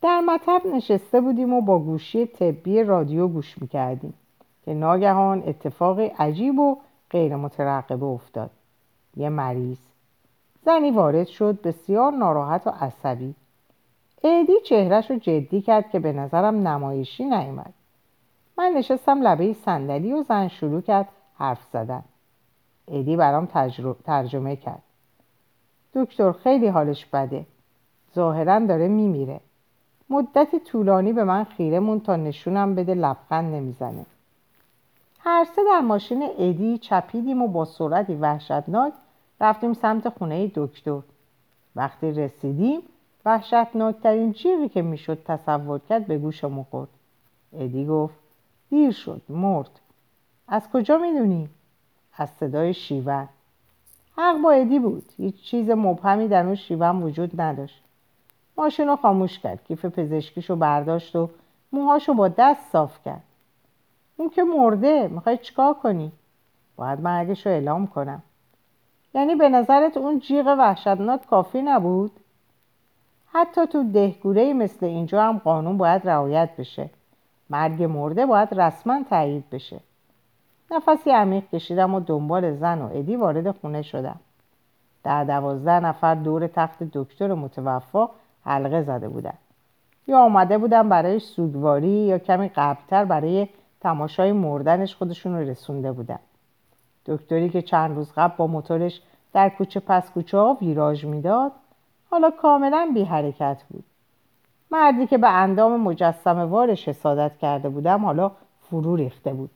در 0.02 0.20
مطب 0.20 0.66
نشسته 0.74 1.20
بودیم 1.20 1.52
و 1.52 1.60
با 1.60 1.78
گوشی 1.78 2.26
طبی 2.26 2.82
رادیو 2.82 3.28
گوش 3.28 3.62
می‌کردیم 3.62 4.14
که 4.64 4.74
ناگهان 4.74 5.42
اتفاق 5.46 6.00
عجیب 6.18 6.58
و 6.58 6.76
غیر 7.10 7.36
مترقبه 7.36 8.06
افتاد. 8.06 8.50
یه 9.16 9.28
مریض. 9.28 9.78
زنی 10.64 10.90
وارد 10.90 11.26
شد 11.26 11.62
بسیار 11.62 12.12
ناراحت 12.12 12.66
و 12.66 12.70
عصبی. 12.70 13.34
ایدی 14.22 14.52
چهرش 14.64 15.10
رو 15.10 15.16
جدی 15.16 15.60
کرد 15.60 15.90
که 15.90 15.98
به 15.98 16.12
نظرم 16.12 16.68
نمایشی 16.68 17.24
نیومد. 17.24 17.72
من 18.58 18.72
نشستم 18.76 19.22
لبه 19.22 19.52
صندلی 19.52 20.12
و 20.12 20.22
زن 20.22 20.48
شروع 20.48 20.80
کرد 20.80 21.08
حرف 21.38 21.64
زدن. 21.72 22.02
ایدی 22.86 23.16
برام 23.16 23.48
ترجمه 24.04 24.56
کرد. 24.56 24.82
دکتر 25.94 26.32
خیلی 26.32 26.66
حالش 26.66 27.06
بده. 27.06 27.46
ظاهرا 28.14 28.58
داره 28.58 28.88
میمیره. 28.88 29.40
مدتی 30.10 30.60
طولانی 30.60 31.12
به 31.12 31.24
من 31.24 31.44
خیره 31.44 31.80
مون 31.80 32.00
تا 32.00 32.16
نشونم 32.16 32.74
بده 32.74 32.94
لبخند 32.94 33.54
نمی‌زنه. 33.54 34.06
هر 35.18 35.44
سه 35.44 35.62
در 35.64 35.80
ماشین 35.80 36.28
ادی 36.38 36.78
چپیدیم 36.78 37.42
و 37.42 37.48
با 37.48 37.64
سرعتی 37.64 38.14
وحشتناک 38.14 38.92
رفتیم 39.40 39.72
سمت 39.72 40.08
خونه 40.08 40.52
دکتر. 40.54 41.00
وقتی 41.76 42.12
رسیدیم 42.12 42.80
وحشتناکترین 43.24 44.32
چیزی 44.32 44.68
که 44.68 44.82
می‌شد 44.82 45.22
تصور 45.24 45.80
کرد 45.88 46.06
به 46.06 46.18
گوش 46.18 46.44
خورد. 46.44 46.88
ادی 47.52 47.86
گفت 47.86 48.14
دیر 48.70 48.92
شد 48.92 49.22
مرد. 49.28 49.70
از 50.48 50.70
کجا 50.70 50.98
می‌دونی؟ 50.98 51.48
از 52.16 52.30
صدای 52.30 52.74
شیون. 52.74 53.28
حق 54.16 54.42
با 54.42 54.50
ادی 54.50 54.78
بود. 54.78 55.12
هیچ 55.16 55.42
چیز 55.42 55.70
مبهمی 55.70 56.28
در 56.28 56.46
اون 56.46 56.54
شیون 56.54 57.02
وجود 57.02 57.40
نداشت. 57.40 57.82
ماشین 58.58 58.88
رو 58.88 58.96
خاموش 58.96 59.38
کرد 59.38 59.64
کیف 59.64 59.84
پزشکیشو 59.84 60.56
برداشت 60.56 61.16
و 61.16 61.30
موهاشو 61.72 62.14
با 62.14 62.28
دست 62.28 62.70
صاف 62.72 63.04
کرد. 63.04 63.22
اون 64.16 64.30
که 64.30 64.44
مرده 64.44 65.08
می‌خوای 65.08 65.38
چیکار 65.38 65.74
کنی؟ 65.74 66.12
باید 66.76 67.00
مرگش 67.00 67.46
رو 67.46 67.52
اعلام 67.52 67.86
کنم. 67.86 68.22
یعنی 69.16 69.34
به 69.34 69.48
نظرت 69.48 69.96
اون 69.96 70.18
جیغ 70.18 70.46
وحشتناک 70.58 71.26
کافی 71.26 71.62
نبود؟ 71.62 72.10
حتی 73.26 73.66
تو 73.66 73.84
دهگوره 73.92 74.52
مثل 74.52 74.86
اینجا 74.86 75.22
هم 75.22 75.38
قانون 75.38 75.78
باید 75.78 76.08
رعایت 76.08 76.50
بشه. 76.58 76.90
مرگ 77.50 77.82
مرده 77.82 78.26
باید 78.26 78.48
رسما 78.52 79.02
تایید 79.10 79.50
بشه. 79.50 79.80
نفسی 80.70 81.10
عمیق 81.10 81.48
کشیدم 81.48 81.94
و 81.94 82.00
دنبال 82.00 82.54
زن 82.54 82.82
و 82.82 82.90
ادی 82.92 83.16
وارد 83.16 83.50
خونه 83.50 83.82
شدم. 83.82 84.20
در 85.04 85.24
دوازده 85.24 85.80
نفر 85.80 86.14
دور 86.14 86.46
تخت 86.46 86.82
دکتر 86.82 87.34
متوفا 87.34 88.08
حلقه 88.44 88.82
زده 88.82 89.08
بودن. 89.08 89.34
یا 90.06 90.18
آمده 90.18 90.58
بودن 90.58 90.88
برای 90.88 91.18
سوگواری 91.18 91.88
یا 91.88 92.18
کمی 92.18 92.48
قبلتر 92.48 93.04
برای 93.04 93.48
تماشای 93.80 94.32
مردنش 94.32 94.96
خودشون 94.96 95.36
رو 95.36 95.50
رسونده 95.50 95.92
بودن. 95.92 96.18
دکتری 97.06 97.48
که 97.48 97.62
چند 97.62 97.96
روز 97.96 98.12
قبل 98.16 98.36
با 98.36 98.46
موتورش 98.46 99.02
در 99.32 99.48
کوچه 99.48 99.80
پس 99.80 100.10
کوچه 100.10 100.38
ها 100.38 100.54
ویراژ 100.60 101.04
می‌داد 101.04 101.52
حالا 102.10 102.30
کاملا 102.30 102.90
بی 102.94 103.04
حرکت 103.04 103.62
بود. 103.70 103.84
مردی 104.70 105.06
که 105.06 105.18
به 105.18 105.28
اندام 105.28 105.80
مجسم 105.80 106.38
وارش 106.38 106.88
حسادت 106.88 107.38
کرده 107.38 107.68
بودم 107.68 108.04
حالا 108.04 108.30
فرو 108.70 108.96
ریخته 108.96 109.32
بود. 109.32 109.50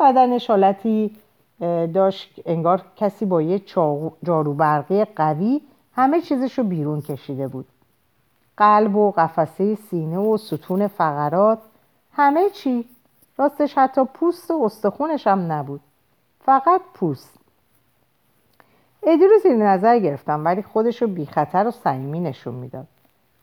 بدنش 0.00 0.50
حالتی 0.50 1.10
داشت 1.94 2.40
انگار 2.46 2.82
کسی 2.96 3.26
با 3.26 3.42
یه 3.42 3.58
جارو 4.24 4.54
برقی 4.54 5.04
قوی 5.04 5.60
همه 5.94 6.20
چیزش 6.20 6.58
رو 6.58 6.64
بیرون 6.64 7.00
کشیده 7.00 7.48
بود. 7.48 7.66
قلب 8.56 8.96
و 8.96 9.10
قفسه 9.10 9.74
سینه 9.74 10.18
و 10.18 10.36
ستون 10.36 10.86
فقرات 10.86 11.58
همه 12.12 12.50
چی. 12.50 12.84
راستش 13.38 13.78
حتی 13.78 14.04
پوست 14.04 14.50
و 14.50 14.62
استخونش 14.64 15.26
هم 15.26 15.52
نبود. 15.52 15.80
فقط 16.44 16.80
پوست. 16.94 17.38
ادی 19.02 19.26
رو 19.26 19.38
زیر 19.42 19.56
نظر 19.56 19.98
گرفتم 19.98 20.44
ولی 20.44 20.62
خودش 20.62 21.02
رو 21.02 21.08
بی 21.08 21.26
خطر 21.26 21.66
و 21.66 21.70
صمیمی 21.70 22.20
نشون 22.20 22.54
می‌داد. 22.54 22.86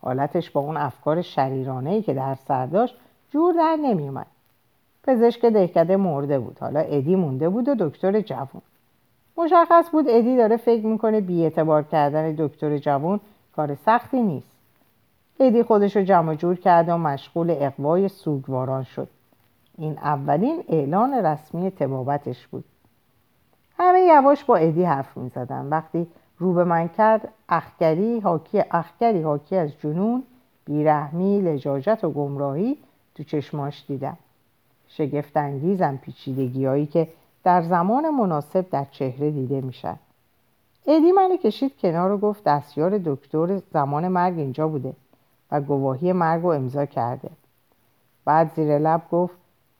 حالتش 0.01 0.51
با 0.51 0.61
اون 0.61 0.77
افکار 0.77 1.21
شریرانه 1.21 1.89
ای 1.89 2.01
که 2.01 2.13
در 2.13 2.35
سر 2.35 2.65
داشت 2.65 2.95
جور 3.31 3.53
در 3.53 3.75
نمیومد 3.81 4.27
پزشک 5.03 5.45
دهکده 5.45 5.97
مرده 5.97 6.39
بود. 6.39 6.57
حالا 6.59 6.79
ادی 6.79 7.15
مونده 7.15 7.49
بود 7.49 7.69
و 7.69 7.75
دکتر 7.79 8.21
جوون 8.21 8.61
مشخص 9.37 9.89
بود 9.91 10.05
ادی 10.09 10.37
داره 10.37 10.57
فکر 10.57 10.85
می‌کنه 10.85 11.21
بیاعتبار 11.21 11.83
کردن 11.83 12.35
دکتر 12.37 12.77
جوون 12.77 13.19
کار 13.55 13.75
سختی 13.75 14.21
نیست. 14.21 14.51
ادی 15.39 15.63
خودش 15.63 15.95
رو 15.95 16.03
جمع 16.03 16.35
جور 16.35 16.55
کرد 16.55 16.89
و 16.89 16.97
مشغول 16.97 17.55
اقوای 17.59 18.07
سوگواران 18.07 18.83
شد. 18.83 19.07
این 19.77 19.97
اولین 19.97 20.63
اعلان 20.69 21.13
رسمی 21.13 21.71
تبابتش 21.71 22.47
بود. 22.47 22.63
همه 23.79 24.01
یواش 24.01 24.43
با 24.43 24.55
ادی 24.55 24.83
حرف 24.83 25.17
می 25.17 25.29
زدن. 25.29 25.69
وقتی 25.69 26.07
رو 26.37 26.53
به 26.53 26.63
من 26.63 26.87
کرد 26.87 27.33
اخگری 27.49 28.19
حاکی, 28.19 28.63
اخگری 28.71 29.21
حاکی 29.21 29.55
از 29.55 29.69
جنون 29.79 30.23
بیرحمی 30.65 31.41
لجاجت 31.41 32.03
و 32.03 32.09
گمراهی 32.09 32.77
تو 33.15 33.23
چشماش 33.23 33.85
دیدم. 33.87 34.17
شگفت 34.87 35.37
انگیزم 35.37 35.97
پیچیدگی 35.97 36.65
هایی 36.65 36.85
که 36.85 37.07
در 37.43 37.61
زمان 37.61 38.09
مناسب 38.09 38.69
در 38.69 38.85
چهره 38.91 39.31
دیده 39.31 39.61
میشن. 39.61 39.99
ادی 40.87 41.11
منو 41.11 41.37
کشید 41.37 41.77
کنار 41.77 42.11
و 42.11 42.17
گفت 42.17 42.43
دستیار 42.43 42.97
دکتر 43.05 43.61
زمان 43.73 44.07
مرگ 44.07 44.39
اینجا 44.39 44.67
بوده 44.67 44.93
و 45.51 45.61
گواهی 45.61 46.13
مرگ 46.13 46.41
رو 46.41 46.49
امضا 46.49 46.85
کرده. 46.85 47.29
بعد 48.25 48.51
زیر 48.55 48.77
لب 48.77 49.01
گفت 49.11 49.35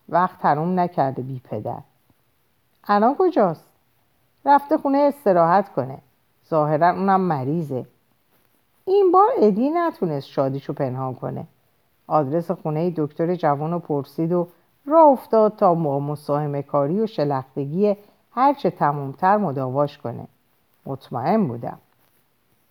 وقت 0.10 0.40
تموم 0.40 0.80
نکرده 0.80 1.22
بی 1.22 1.42
پدر. 1.44 1.80
الان 2.88 3.16
کجاست؟ 3.20 3.69
رفته 4.46 4.78
خونه 4.78 4.98
استراحت 4.98 5.74
کنه. 5.74 5.98
ظاهرا 6.50 6.90
اونم 6.90 7.22
مریضه. 7.22 7.86
این 8.86 9.12
بار 9.12 9.30
ادی 9.38 9.70
نتونست 9.70 10.28
شادیشو 10.28 10.74
پنهان 10.74 11.14
کنه. 11.14 11.46
آدرس 12.08 12.52
خونه 12.52 12.94
دکتر 12.98 13.36
جوان 13.36 13.80
پرسید 13.80 14.34
و 14.34 14.48
راه 14.86 15.08
افتاد 15.08 15.56
تا 15.56 15.76
با 15.76 16.00
مساهم 16.00 16.62
کاری 16.62 17.00
و 17.02 17.08
شلختگی 17.08 17.98
هرچه 18.32 18.70
تمومتر 18.70 19.38
مداواش 19.38 19.98
کنه. 19.98 20.28
مطمئن 20.86 21.48
بودم. 21.48 21.78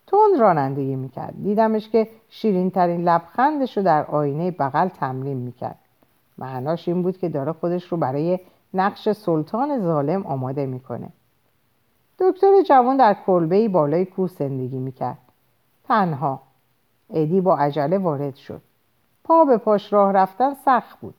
تند 0.07 0.39
رانندگی 0.39 0.95
می‌کرد. 0.95 1.33
دیدمش 1.43 1.89
که 1.89 2.07
شیرین 2.29 2.71
ترین 2.71 3.03
لبخندش 3.03 3.77
در 3.77 4.05
آینه 4.05 4.51
بغل 4.51 4.87
تمرین 4.87 5.37
می‌کرد. 5.37 5.79
معناش 6.37 6.87
این 6.87 7.03
بود 7.03 7.17
که 7.17 7.29
داره 7.29 7.51
خودش 7.51 7.83
رو 7.85 7.97
برای 7.97 8.39
نقش 8.73 9.09
سلطان 9.09 9.81
ظالم 9.81 10.23
آماده 10.25 10.65
می‌کنه. 10.65 11.09
دکتر 12.19 12.61
جوان 12.61 12.97
در 12.97 13.15
کلبه 13.25 13.69
بالای 13.69 14.05
کوه 14.05 14.27
زندگی 14.29 14.77
می‌کرد. 14.77 15.17
تنها. 15.83 16.41
ادی 17.09 17.41
با 17.41 17.57
عجله 17.57 17.97
وارد 17.97 18.35
شد. 18.35 18.61
پا 19.23 19.45
به 19.45 19.57
پاش 19.57 19.93
راه 19.93 20.11
رفتن 20.11 20.53
سخت 20.53 20.99
بود. 20.99 21.15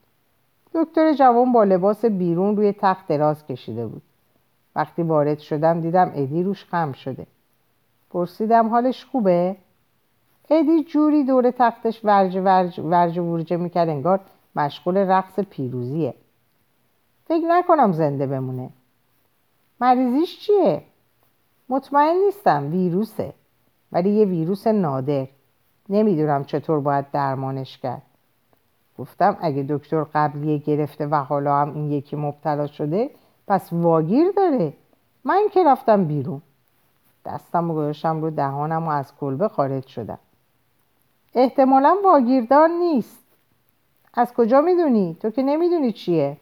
دکتر 0.75 1.13
جوان 1.13 1.53
با 1.53 1.65
لباس 1.65 2.05
بیرون 2.05 2.57
روی 2.57 2.73
تخت 2.73 3.07
دراز 3.07 3.47
کشیده 3.47 3.87
بود. 3.87 4.03
وقتی 4.77 5.03
وارد 5.03 5.39
شدم 5.39 5.81
دیدم 5.81 6.13
ادی 6.15 6.43
روش 6.43 6.65
خم 6.65 6.93
شده. 6.93 7.27
پرسیدم 8.11 8.69
حالش 8.69 9.05
خوبه؟ 9.05 9.57
ادی 10.51 10.85
جوری 10.85 11.25
دور 11.25 11.51
تختش 11.51 12.05
ورج 12.05 12.37
ورج 12.37 12.81
ورج 12.81 13.19
ورجه 13.19 13.57
می‌کرد 13.57 13.89
انگار 13.89 14.21
مشغول 14.57 14.97
رقص 14.97 15.41
پیروزیه. 15.41 16.15
فکر 17.25 17.47
نکنم 17.49 17.93
زنده 17.93 18.27
بمونه. 18.27 18.71
مریضیش 19.81 20.41
چیه؟ 20.41 20.83
مطمئن 21.71 22.17
نیستم 22.25 22.71
ویروسه 22.71 23.33
ولی 23.93 24.11
یه 24.11 24.25
ویروس 24.25 24.67
نادر. 24.67 25.27
نمی‌دونم 25.89 26.45
چطور 26.45 26.81
باید 26.81 27.11
درمانش 27.11 27.79
کرد. 27.79 28.03
گفتم 28.99 29.37
اگه 29.41 29.67
دکتر 29.69 30.05
قبلیه 30.15 30.59
گرفته 30.59 31.07
و 31.07 31.15
حالا 31.15 31.57
هم 31.57 31.75
این 31.75 31.93
یکی 31.93 32.17
مبتلا 32.17 32.67
شده 32.67 33.11
پس 33.47 33.73
واگیر 33.73 34.31
داره. 34.37 34.73
من 35.25 35.43
که 35.53 35.65
رفتم 35.65 36.05
بیرون. 36.05 36.43
دستم 37.27 37.71
و 37.71 37.75
گذاشتم 37.75 38.21
رو 38.21 38.31
دهانم 38.31 38.87
و 38.87 38.91
از 38.91 39.13
کلبه 39.21 39.49
خارج 39.49 39.87
شدم. 39.87 40.19
احتمالا 41.35 41.97
واگیردار 42.05 42.69
نیست. 42.69 43.25
از 44.15 44.35
کجا 44.35 44.61
می‌دونی؟ 44.61 45.17
تو 45.21 45.31
که 45.31 45.43
نمی‌دونی 45.43 45.93
چیه. 45.93 46.37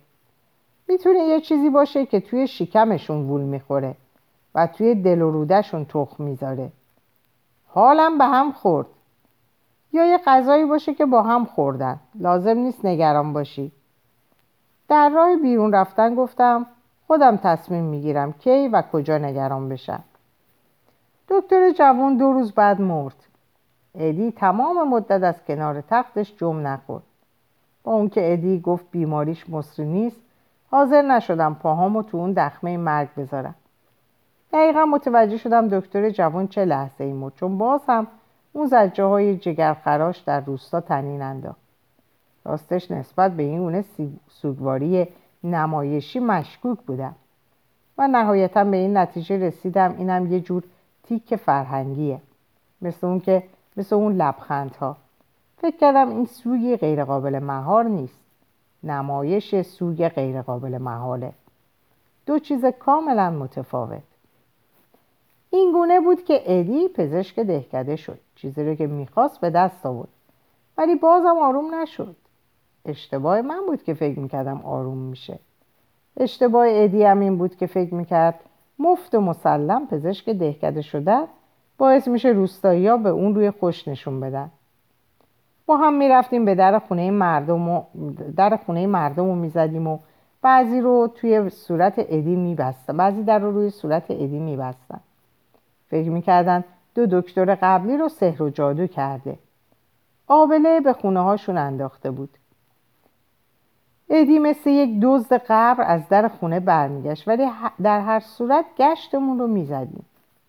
می‌تونه 0.89 1.18
یه 1.18 1.41
چیزی 1.41 1.70
باشه 1.70 2.07
که 2.07 2.20
توی 2.20 2.47
شکمشون 2.47 3.29
وول 3.29 3.41
می‌خوره. 3.41 3.95
توی 4.66 4.94
دل 4.94 5.22
و 5.22 5.30
رودشون 5.30 5.84
تخم 5.84 6.24
می‌ذاره. 6.24 6.72
حالم 7.66 8.18
به 8.18 8.24
هم 8.24 8.52
خورد. 8.52 8.86
یا 9.92 10.06
یه 10.06 10.18
غذایی 10.26 10.64
باشه 10.64 10.94
که 10.94 11.06
با 11.06 11.22
هم 11.22 11.44
خوردن. 11.44 12.00
لازم 12.14 12.59
نیست 12.59 12.84
نگران 12.84 13.32
باشی. 13.32 13.72
در 14.88 15.09
راه 15.09 15.36
بیرون 15.36 15.74
رفتن 15.74 16.14
گفتم 16.14 16.66
خودم 17.06 17.36
تصمیم 17.36 17.84
می‌گیرم 17.84 18.32
کی 18.32 18.68
و 18.68 18.82
کجا 18.92 19.18
نگران 19.18 19.68
بشم. 19.68 20.04
دکتر 21.28 21.70
جوان 21.70 22.16
دو 22.16 22.32
روز 22.32 22.52
بعد 22.52 22.80
مرد. 22.80 23.16
ادی 23.94 24.30
تمام 24.30 24.88
مدت 24.88 25.22
از 25.22 25.44
کنار 25.44 25.80
تختش 25.80 26.36
جم 26.36 26.66
نخورد. 26.66 27.02
با 27.84 27.92
اون 27.92 28.09
که 28.09 28.32
ادی 28.32 28.61
گفت 28.61 28.84
بیماریش 28.90 29.50
مصری 29.50 29.86
نیست 29.86 30.20
حاضر 30.70 31.02
نشدم 31.02 31.54
پاهامو 31.54 32.02
تو 32.02 32.16
اون 32.16 32.32
دخمه 32.32 32.76
مرگ 32.76 33.09
بذارم. 33.16 33.54
دقیقا 34.53 34.84
متوجه 34.84 35.36
شدم 35.36 35.68
دکتر 35.68 36.11
جوان 36.11 36.49
چه 36.49 36.64
لحظه 36.64 37.05
ای 37.05 37.30
چون 37.36 37.59
باز 37.59 37.80
هم 37.88 38.07
اون 38.53 38.66
زجه 38.66 39.05
های 39.05 39.36
جگرخراش 39.36 40.18
در 40.18 40.40
روستا 40.40 40.80
تنین 40.80 41.22
انداخت. 41.22 41.61
راستش 42.44 42.90
نسبت 42.90 43.32
به 43.32 43.42
این 43.42 43.61
اونه 43.61 43.84
سوگواری 44.28 45.09
نمایشی 45.44 46.18
مشکوک 46.18 46.78
بودم. 46.78 47.14
و 47.99 48.09
نهایتا 48.09 48.64
به 48.64 48.76
این 48.76 48.96
نتیجه 48.96 49.38
رسیدم 49.38 49.94
اینم 49.99 50.32
یه 50.32 50.40
جور 50.40 50.62
تیک 51.03 51.36
فرهنگیه. 51.36 52.20
مثل 52.82 53.07
اون 53.07 53.20
که 53.20 53.42
مثل 53.76 53.96
اون 53.96 54.12
لبخندها. 54.12 54.96
فکر 55.59 55.76
کردم 55.76 56.09
این 56.09 56.26
سوی 56.26 56.76
غیرقابل 56.76 57.38
مهار 57.38 57.84
نیست. 57.84 58.20
نمایش 58.82 59.61
سوگ 59.61 60.09
غیرقابل 60.09 60.78
محاله. 60.78 61.32
دو 62.26 62.38
چیز 62.38 62.64
کاملا 62.64 63.30
متفاوت. 63.30 64.07
این 65.51 65.72
گونه 65.72 66.01
بود 66.01 66.24
که 66.24 66.42
ادی 66.46 66.88
پزشک 66.88 67.40
دهکده 67.40 67.96
شد. 67.96 68.18
چیزی 68.34 68.64
رو 68.64 68.74
که 68.74 68.86
می‌خواست 68.86 69.40
به 69.40 69.51
دست 69.51 69.86
آورد. 69.86 70.09
ولی 70.78 70.94
بازم 70.94 71.36
آروم 71.42 71.74
نشد. 71.74 72.16
اشتباه 72.84 73.42
من 73.42 73.66
بود 73.66 73.82
که 73.82 73.94
فکر 73.94 74.18
می‌کردم 74.18 74.61
آروم 74.64 74.99
میشه. 74.99 75.38
اشتباه 76.16 76.66
ادی 76.68 77.03
هم 77.03 77.20
این 77.20 77.38
بود 77.38 77.57
که 77.57 77.66
فکر 77.66 77.94
می‌کرد 77.94 78.40
مفت 78.78 79.14
و 79.14 79.20
مسلم 79.20 79.86
پزشک 79.86 80.28
دهکده 80.28 80.82
شده 80.82 81.18
باعث 81.78 82.09
میشه 82.09 82.28
روستایی 82.28 82.86
ها 82.86 82.96
به 82.96 83.09
اون 83.09 83.34
روی 83.34 83.51
خوش 83.51 83.88
نشون 83.88 84.20
بدن. 84.20 84.51
ما 85.68 85.76
هم 85.76 85.94
می‌رفتیم 85.94 86.44
به 86.44 86.55
در 86.55 86.78
خونه 86.78 87.11
مردم 87.11 87.68
و 87.68 87.82
در 88.36 88.57
خونه 88.57 88.86
مردم 88.86 89.24
رو 89.24 89.34
می‌زدیم 89.34 89.86
و 89.86 89.99
بعضی 90.42 90.80
رو 90.80 91.09
توی 91.14 91.51
صورت 91.51 91.94
ادی 91.99 92.36
میبستن. 92.36 92.96
بعضی 92.96 93.22
در 93.22 93.38
رو 93.38 93.53
روی 93.53 93.70
صورت 93.70 94.11
ادی 94.11 94.38
میبستن. 94.38 95.01
فکر 95.91 96.11
می‌کردن 96.11 96.64
دو 96.95 97.20
دکتر 97.20 97.55
قبلی 97.55 97.97
رو 97.97 98.09
سحر 98.09 98.43
و 98.43 98.51
جادو 98.51 98.86
کرده. 98.86 99.39
آبله 100.26 100.80
به 100.80 100.93
خونه 100.93 101.20
هاشون 101.20 101.59
انداخته 101.59 102.11
بود. 102.11 102.30
ادی 104.11 104.39
مثل 104.39 104.70
یک 104.70 105.01
دزد 105.03 105.32
قبر 105.49 105.84
از 105.86 106.09
در 106.09 106.28
خونه 106.28 106.61
برمیگشت 106.61 107.28
ولی 107.28 107.47
در 107.82 108.01
هر 108.01 108.20
صورت 108.20 108.64
گشتمون 108.78 109.39
رو 109.39 109.47
می‌زدیم. 109.47 110.05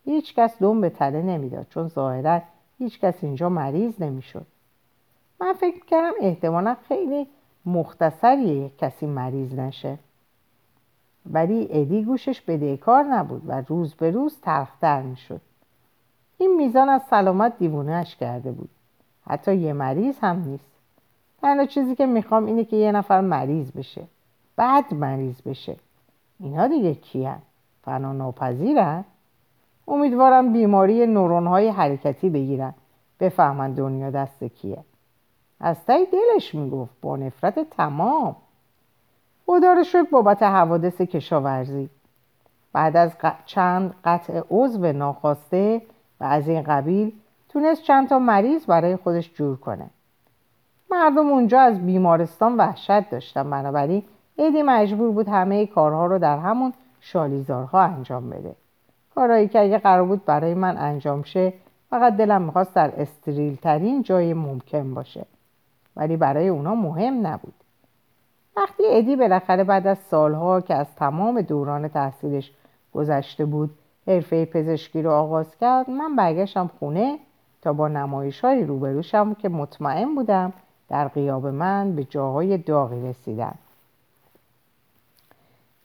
هیچ 0.06 0.36
کس 0.36 0.60
دوم 0.60 0.82
به 0.82 0.90
تله 0.90 1.22
نمی‌داد 1.22 1.66
چون 1.70 1.88
ظاهرا 1.88 2.42
هیچ 2.78 3.00
کس 3.00 3.24
اینجا 3.24 3.50
مریض 3.50 4.02
نمی‌شد. 4.02 4.46
من 5.42 5.54
فکر 5.54 5.86
کردم 5.86 6.14
احتمالا 6.22 6.76
خیلی 6.88 7.28
مختصریه 7.66 8.72
کسی 8.78 9.06
مریض 9.06 9.54
نشه. 9.54 9.98
ولی 11.26 11.68
ادی 11.72 12.04
گوشش 12.04 12.42
بدهکار 12.42 13.04
نبود 13.04 13.42
و 13.48 13.64
روز 13.68 13.96
به 13.96 14.12
روز 14.12 14.38
تلختر 14.42 15.02
می‌شد. 15.02 15.42
این 16.38 16.56
میزان 16.56 16.90
از 16.90 17.02
سلامت 17.10 17.58
دیوونهش 17.58 18.16
کرده 18.16 18.52
بود. 18.52 18.70
حتی 19.28 19.56
یه 19.56 19.74
مریض 19.74 20.20
هم 20.22 20.40
نیست. 20.40 20.66
تنها 21.42 21.66
چیزی 21.66 21.96
که 21.96 22.06
می‌خوام 22.06 22.46
اینه 22.46 22.66
که 22.66 22.76
یه 22.76 22.92
نفر 22.92 23.22
مریض 23.22 23.72
بشه. 23.72 24.02
بعد 24.56 24.94
مریض 24.94 25.42
بشه. 25.42 25.76
اینا 26.40 26.68
دیگه 26.68 26.96
کیان؟ 26.96 27.42
فنا 27.84 28.14
ناپذیرن؟ 28.14 29.06
امیدوارم 29.88 30.54
بیماری 30.54 31.06
نورون 31.06 31.48
های 31.48 31.68
حرکتی 31.68 32.30
بگیرن. 32.30 32.74
بفهمن 33.20 33.74
دنیا 33.74 34.10
دست 34.10 34.44
کیه. 34.44 34.84
از 35.60 35.86
تای 35.86 36.08
دلش 36.12 36.56
می‌گفت 36.56 36.92
با 37.02 37.18
نفرت 37.18 37.70
تمام. 37.70 38.36
خدا 39.50 39.74
رو 39.74 39.84
شکر 39.84 40.10
بابت 40.12 40.44
حوادث 40.44 41.02
کشاورزی. 41.02 41.90
بعد 42.74 42.98
از 42.98 43.12
چند 43.46 43.96
قطع 44.04 44.42
عضو 44.52 44.92
ناخواسته 44.92 45.82
و 46.20 46.24
از 46.24 46.48
این 46.48 46.62
قبیل 46.62 47.12
تونست 47.50 47.84
چند 47.84 48.10
تا 48.10 48.20
مریض 48.20 48.66
برای 48.66 48.96
خودش 48.96 49.34
جور 49.34 49.58
کنه. 49.58 49.90
مردم 50.92 51.30
اونجا 51.30 51.62
از 51.62 51.86
بیمارستان 51.86 52.58
وحشت 52.58 53.10
داشتن 53.10 53.50
بنابراین 53.50 54.04
ایدی 54.36 54.62
مجبور 54.62 55.12
بود 55.12 55.28
همه 55.28 55.66
کارها 55.66 56.06
رو 56.06 56.20
در 56.20 56.38
همون 56.38 56.74
شالیزارها 57.00 57.82
انجام 57.82 58.30
بده. 58.30 58.56
کارهایی 59.16 59.48
که 59.48 59.62
اگه 59.62 59.78
قرار 59.78 60.06
بود 60.06 60.26
برای 60.26 60.54
من 60.54 60.78
انجام 60.78 61.24
شه 61.24 61.54
فقط 61.90 62.18
دلم 62.18 62.42
می‌خواست 62.42 62.74
در 62.74 62.94
استریل 62.98 63.56
ترین 63.56 64.04
جای 64.04 64.34
ممکن 64.34 64.94
باشه. 64.94 65.26
ولی 65.96 66.18
برای 66.18 66.48
اونا 66.48 66.76
مهم 66.76 67.28
نبود. 67.28 67.54
وقتی 68.58 68.84
ادی 68.86 69.16
بالاخره 69.16 69.64
بعد 69.64 69.88
از 69.88 69.98
سالها 69.98 70.62
که 70.62 70.76
از 70.76 70.96
تمام 70.96 71.42
دوران 71.42 71.88
تحصیلش 71.88 72.52
گذشته 72.94 73.46
بود 73.46 73.70
حرفه 74.08 74.46
پزشکی 74.46 75.02
رو 75.02 75.12
آغاز 75.12 75.58
کرد 75.58 75.90
من 75.90 76.16
برگشتم 76.16 76.70
خونه 76.80 77.20
تا 77.62 77.74
با 77.74 77.88
نمایش 77.88 78.40
های 78.40 78.64
روبروشم 78.64 79.34
که 79.34 79.50
مطمئن 79.50 80.16
بودم 80.16 80.54
در 80.90 81.08
قیاب 81.08 81.48
من 81.48 81.96
به 81.96 82.04
جاهای 82.04 82.58
داغی 82.58 83.10
رسیدن. 83.10 83.56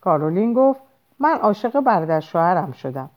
کارولین 0.01 0.53
گفت 0.55 0.81
من 1.19 1.39
عاشق 1.39 1.81
برادر 1.81 2.21
شوهرم 2.21 2.73
شدم. 2.73 3.11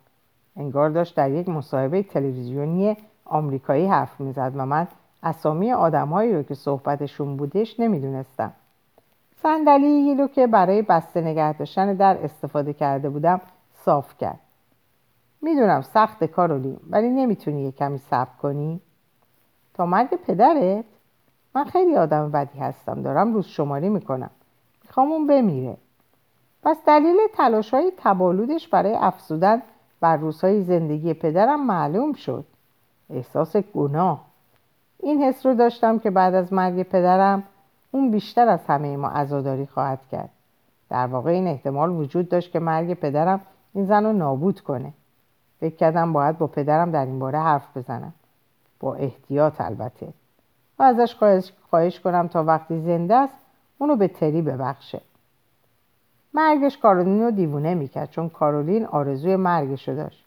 انگار 0.56 0.90
داشت 0.90 1.16
در 1.16 1.32
یک 1.32 1.50
مصاحبه 1.50 2.04
تلویزیونی 2.04 2.98
آمریکایی 3.26 3.86
حرف 3.86 4.20
می‌زد 4.20 4.52
و 4.56 4.66
من 4.66 4.88
اسامی 5.24 5.72
آدمهایی 5.72 6.34
رو 6.34 6.44
که 6.44 6.54
صحبتشون 6.54 7.38
بودش 7.38 7.80
نمی‌دونستم. 7.80 8.54
صندلی 9.42 10.16
رو 10.16 10.28
که 10.28 10.48
برای 10.48 10.82
بسته 10.82 11.22
نگه 11.22 11.54
داشتن 11.54 11.94
در 11.94 12.18
استفاده 12.24 12.74
کرده 12.74 13.10
بودم 13.10 13.42
صاف 13.74 14.18
کرد. 14.18 14.40
می‌دونم 15.42 15.82
سخت 15.82 16.24
کارولین 16.24 16.78
ولی 16.90 17.10
نمی‌تونی 17.10 17.64
یه 17.64 17.72
کمی 17.72 17.98
صبر 17.98 18.38
کنی. 18.42 18.82
تا 19.74 19.86
مرگ 19.86 20.10
پدرت؟ 20.16 20.86
من 21.56 21.64
خیلی 21.64 21.96
آدم 21.96 22.32
بدی 22.32 22.60
هستم 22.60 23.02
دارم 23.02 23.34
روز 23.34 23.46
شماری 23.46 23.90
می‌کنم. 23.90 24.30
می‌خوام 24.84 25.12
اون 25.12 25.28
بمیره. 25.28 25.78
پس 26.64 26.78
دلیل 26.88 27.18
تلاش 27.34 27.74
های 27.74 27.92
تبالودش 27.98 28.68
برای 28.68 28.94
افزودن 28.94 29.62
بر 30.02 30.18
روزهای 30.18 30.62
زندگی 30.62 31.14
پدرم 31.14 31.66
معلوم 31.66 32.14
شد. 32.14 32.46
احساس 33.10 33.58
گناه. 33.58 34.26
این 35.00 35.24
حس 35.24 35.46
رو 35.46 35.54
داشتم 35.54 36.00
که 36.00 36.10
بعد 36.10 36.34
از 36.36 36.54
مرگ 36.54 36.84
پدرم 36.84 37.44
اون 37.92 38.12
بیشتر 38.12 38.48
از 38.48 38.66
همه 38.68 38.98
ما 38.98 39.08
عزاداری 39.08 39.66
خواهد 39.66 40.00
کرد. 40.12 40.30
در 40.90 41.08
واقع 41.08 41.32
این 41.32 41.48
احتمال 41.48 41.90
وجود 41.92 42.30
داشت 42.30 42.52
که 42.52 42.60
مرگ 42.60 42.94
پدرم 42.94 43.42
این 43.74 43.86
زن 43.86 44.06
رو 44.06 44.14
نابود 44.14 44.60
کنه. 44.60 44.94
فکر 45.60 45.76
کردم 45.76 46.14
باید 46.14 46.38
با 46.38 46.48
پدرم 46.48 46.92
در 46.92 47.06
این 47.06 47.20
باره 47.20 47.40
حرف 47.40 47.78
بزنم. 47.78 48.14
با 48.80 48.96
احتیاط 48.96 49.62
البته. 49.62 50.08
و 50.80 50.84
ازش 50.84 51.16
خواهش, 51.70 52.00
کنم 52.00 52.28
تا 52.28 52.44
وقتی 52.44 52.80
زنده 52.80 53.16
است 53.16 53.34
اونو 53.78 53.96
به 53.96 54.08
تری 54.08 54.42
ببخشه. 54.42 55.02
مرگش 56.34 56.78
کارولین 56.78 57.22
رو 57.22 57.32
دیوونه 57.32 57.74
می‌کرد 57.74 58.10
چون 58.10 58.30
کارولین 58.30 58.86
آرزوی 58.86 59.36
مرگشو 59.36 59.96
داشت. 59.96 60.26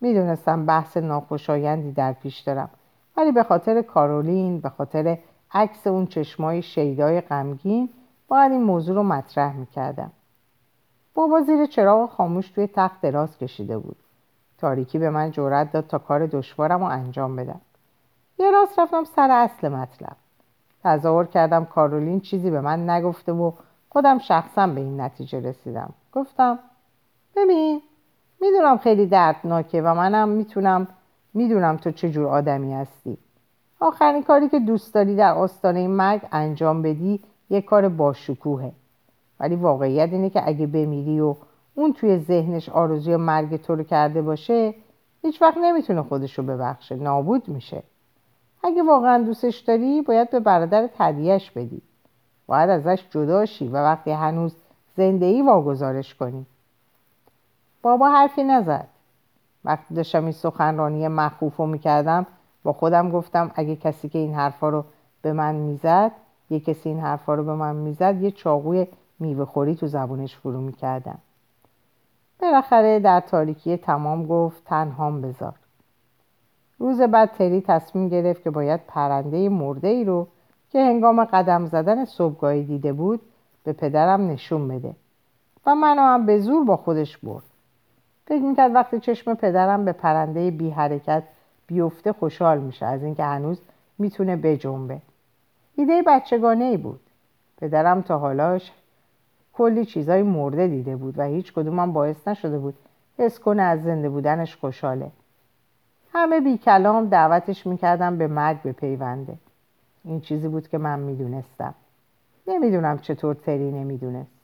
می‌دونستم 0.00 0.66
بحث 0.66 0.96
ناخوشایندی 0.96 1.92
در 1.92 2.12
پیش 2.12 2.40
دارم. 2.40 2.70
ولی 3.16 3.32
به 3.32 3.42
خاطر 3.42 3.82
کارولین 3.82 4.60
به 4.60 4.68
خاطر 4.68 5.18
عکس 5.52 5.86
اون 5.86 6.06
چشمای 6.06 6.62
شیدای 6.62 7.20
غمگین 7.20 7.88
باید 8.28 8.52
این 8.52 8.62
موضوع 8.62 8.94
رو 8.96 9.02
مطرح 9.02 9.56
می‌کردم. 9.56 10.10
بابا 11.14 11.40
زیر 11.40 11.66
چراغ 11.66 12.10
خاموش 12.10 12.50
توی 12.50 12.66
تخت 12.66 13.00
دراز 13.00 13.38
کشیده 13.38 13.78
بود. 13.78 13.96
تاریکی 14.58 14.98
به 14.98 15.10
من 15.10 15.30
جورت 15.30 15.72
داد 15.72 15.86
تا 15.86 15.98
کار 15.98 16.26
دشوارم 16.26 16.80
رو 16.80 16.86
انجام 16.86 17.36
بدم. 17.36 17.60
یه 18.38 18.50
راست 18.50 18.78
رفتم 18.78 19.04
سر 19.04 19.30
اصل 19.30 19.68
مطلب. 19.68 20.16
تظاهر 20.84 21.24
کردم 21.24 21.64
کارولین 21.64 22.20
چیزی 22.20 22.50
به 22.50 22.60
من 22.60 22.90
نگفته 22.90 23.32
و 23.32 23.52
خودم 23.88 24.18
شخصا 24.18 24.66
به 24.66 24.80
این 24.80 25.00
نتیجه 25.00 25.40
رسیدم. 25.40 25.92
گفتم 26.12 26.58
ببین 27.36 27.82
می‌دونم 28.40 28.78
خیلی 28.78 29.06
دردناکه 29.06 29.82
و 29.82 29.94
منم 29.94 30.28
می‌تونم 30.28 30.88
می‌دونم 31.34 31.76
تو 31.76 31.90
چه 31.90 32.10
جور 32.10 32.26
آدمی 32.26 32.74
هستی. 32.74 33.18
آخرین 33.80 34.22
کاری 34.22 34.48
که 34.48 34.60
دوست 34.60 34.94
داری 34.94 35.16
در 35.16 35.34
آستانه 35.34 35.88
مرگ 35.88 36.20
انجام 36.32 36.82
بدی 36.82 37.20
یه 37.50 37.60
کار 37.62 37.88
باشکوهه 37.88 38.72
ولی 39.40 39.56
واقعیت 39.56 40.12
اینه 40.12 40.30
که 40.30 40.48
اگه 40.48 40.66
بمیری 40.66 41.20
و 41.20 41.34
اون 41.74 41.92
توی 41.92 42.18
ذهنش 42.18 42.68
آرزوی 42.68 43.16
مرگ 43.16 43.56
تو 43.56 43.74
رو 43.74 43.82
کرده 43.82 44.22
باشه 44.22 44.74
هیچ 45.22 45.42
وقت 45.42 45.56
نمی‌تونه 45.56 46.02
خودش 46.02 46.38
رو 46.38 46.44
ببخشه. 46.44 46.96
نابود 46.96 47.48
میشه. 47.48 47.82
اگه 48.64 48.82
واقعا 48.82 49.22
دوستش 49.22 49.58
داری 49.58 50.02
باید 50.02 50.30
به 50.30 50.40
برادر 50.40 50.88
هدیهش 50.98 51.50
بدی. 51.50 51.82
باید 52.46 52.70
ازش 52.70 53.04
جدا 53.10 53.46
شی 53.46 53.68
و 53.68 53.76
وقتی 53.76 54.10
هنوز 54.10 54.54
زنده 54.96 55.26
ای 55.26 55.42
واگذارش 55.42 56.14
کنی. 56.14 56.46
بابا 57.82 58.08
حرفی 58.08 58.42
نزد. 58.42 58.88
وقتی 59.64 59.94
داشتم 59.94 60.22
این 60.22 60.32
سخنرانی 60.32 61.08
مخوف 61.08 61.56
رو 61.56 61.66
می‌کردم 61.66 62.26
با 62.62 62.72
خودم 62.72 63.10
گفتم 63.10 63.50
اگه 63.54 63.76
کسی 63.76 64.08
که 64.08 64.18
این 64.18 64.34
حرفا 64.34 64.68
رو 64.68 64.84
به 65.22 65.32
من 65.32 65.54
می‌زد 65.54 66.12
یه 66.50 66.60
کسی 66.60 66.88
این 66.88 67.00
حرفا 67.00 67.34
رو 67.34 67.44
به 67.44 67.54
من 67.54 67.76
می‌زد 67.76 68.22
یه 68.22 68.30
چاقوی 68.30 68.86
میوه 69.18 69.44
خوری 69.44 69.74
تو 69.74 69.86
زبونش 69.86 70.36
فرو 70.36 70.60
می‌کردم. 70.60 71.18
بالاخره 72.40 73.00
در 73.00 73.20
تاریکی 73.20 73.76
تمام 73.76 74.26
گفت 74.26 74.64
تنهام 74.64 75.20
بذار. 75.22 75.54
روز 76.78 77.00
بعد 77.00 77.32
تری 77.32 77.60
تصمیم 77.60 78.08
گرفت 78.08 78.42
که 78.42 78.50
باید 78.50 78.80
پرنده 78.88 79.48
مرده 79.48 79.88
ای 79.88 80.04
رو 80.04 80.26
که 80.70 80.80
هنگام 80.80 81.24
قدم 81.24 81.66
زدن 81.66 82.04
صبحگاهی 82.04 82.64
دیده 82.64 82.92
بود 82.92 83.20
به 83.64 83.72
پدرم 83.72 84.26
نشون 84.26 84.68
بده. 84.68 84.94
و 85.66 85.74
منو 85.74 86.02
هم 86.02 86.26
به 86.26 86.38
زور 86.38 86.64
با 86.64 86.76
خودش 86.76 87.18
برد. 87.18 87.44
فکر 88.26 88.42
می‌کرد 88.42 88.74
وقتی 88.74 89.00
چشم 89.00 89.34
پدرم 89.34 89.84
به 89.84 89.92
پرنده 89.92 90.50
بی 90.50 90.70
حرکت 90.70 91.22
بیفته 91.70 92.12
خوشحال 92.12 92.58
میشه. 92.58 92.86
از 92.86 93.02
اینکه 93.02 93.24
هنوز 93.24 93.60
می‌تونه 93.98 94.36
بجنبه. 94.36 95.00
ایده 95.76 96.02
بچگانه 96.06 96.64
ای 96.64 96.76
بود. 96.76 97.00
پدرم 97.56 98.02
تا 98.02 98.18
حالاش 98.18 98.72
کلی 99.52 99.84
چیزای 99.84 100.22
مرده 100.22 100.66
دیده 100.66 100.96
بود 100.96 101.18
و 101.18 101.22
هیچ 101.22 101.52
کدومم 101.52 101.92
باعث 101.92 102.28
نشده 102.28 102.58
بود 102.58 102.74
حس 103.18 103.38
کنه 103.38 103.62
از 103.62 103.82
زنده 103.82 104.08
بودنش 104.08 104.56
خوشحاله. 104.56 105.10
همه 106.12 106.40
بی 106.40 106.58
کلام 106.58 107.08
دعوتش 107.08 107.66
می‌کردم 107.66 108.18
به 108.18 108.26
مرگ 108.26 108.62
بپیونده 108.62 109.34
این 110.04 110.20
چیزی 110.20 110.48
بود 110.48 110.68
که 110.68 110.78
من 110.78 110.98
می‌دونستم. 110.98 111.74
نمی‌دونم 112.46 112.98
چطور 112.98 113.34
تری 113.34 113.70
نمی‌دونست. 113.70 114.40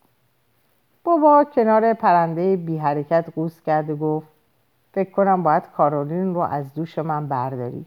بابا 1.05 1.45
کنار 1.45 1.95
پرنده 1.95 2.57
بی 2.57 2.79
حرکت 2.79 3.29
قوس 3.35 3.61
کرد 3.61 3.91
و 3.91 3.97
گفت 3.97 4.29
فکر 4.97 5.11
کنم 5.11 5.43
باید 5.43 5.63
کارولین 5.77 6.35
رو 6.35 6.41
از 6.41 6.75
دوش 6.75 6.99
من 6.99 7.29
برداری. 7.29 7.87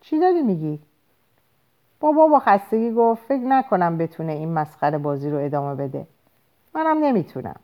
چی 0.00 0.20
داری 0.20 0.42
میگی؟ 0.42 0.80
بابا 2.00 2.26
با 2.26 2.38
خستگی 2.38 2.92
گفت 2.92 3.22
فکر 3.24 3.42
نکنم 3.42 3.98
بتونه 3.98 4.32
این 4.32 4.52
مسخره 4.52 4.98
بازی 4.98 5.30
رو 5.30 5.38
ادامه 5.38 5.74
بده. 5.74 6.06
منم 6.74 6.98
نمی‌تونم. 6.98 7.56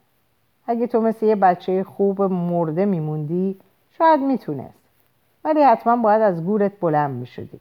اگه 0.67 0.87
تو 0.87 1.01
مثل 1.01 1.27
یه 1.27 1.37
بچه 1.37 1.85
خوب 1.85 2.23
مرده 2.23 2.85
میموندی 2.85 3.61
شاید 3.91 4.21
می‌تونست. 4.21 4.79
ولی 5.45 5.63
حتما 5.63 5.97
باید 5.97 6.23
از 6.23 6.45
گورت 6.45 6.81
بلند 6.81 7.11
می‌شدی. 7.11 7.61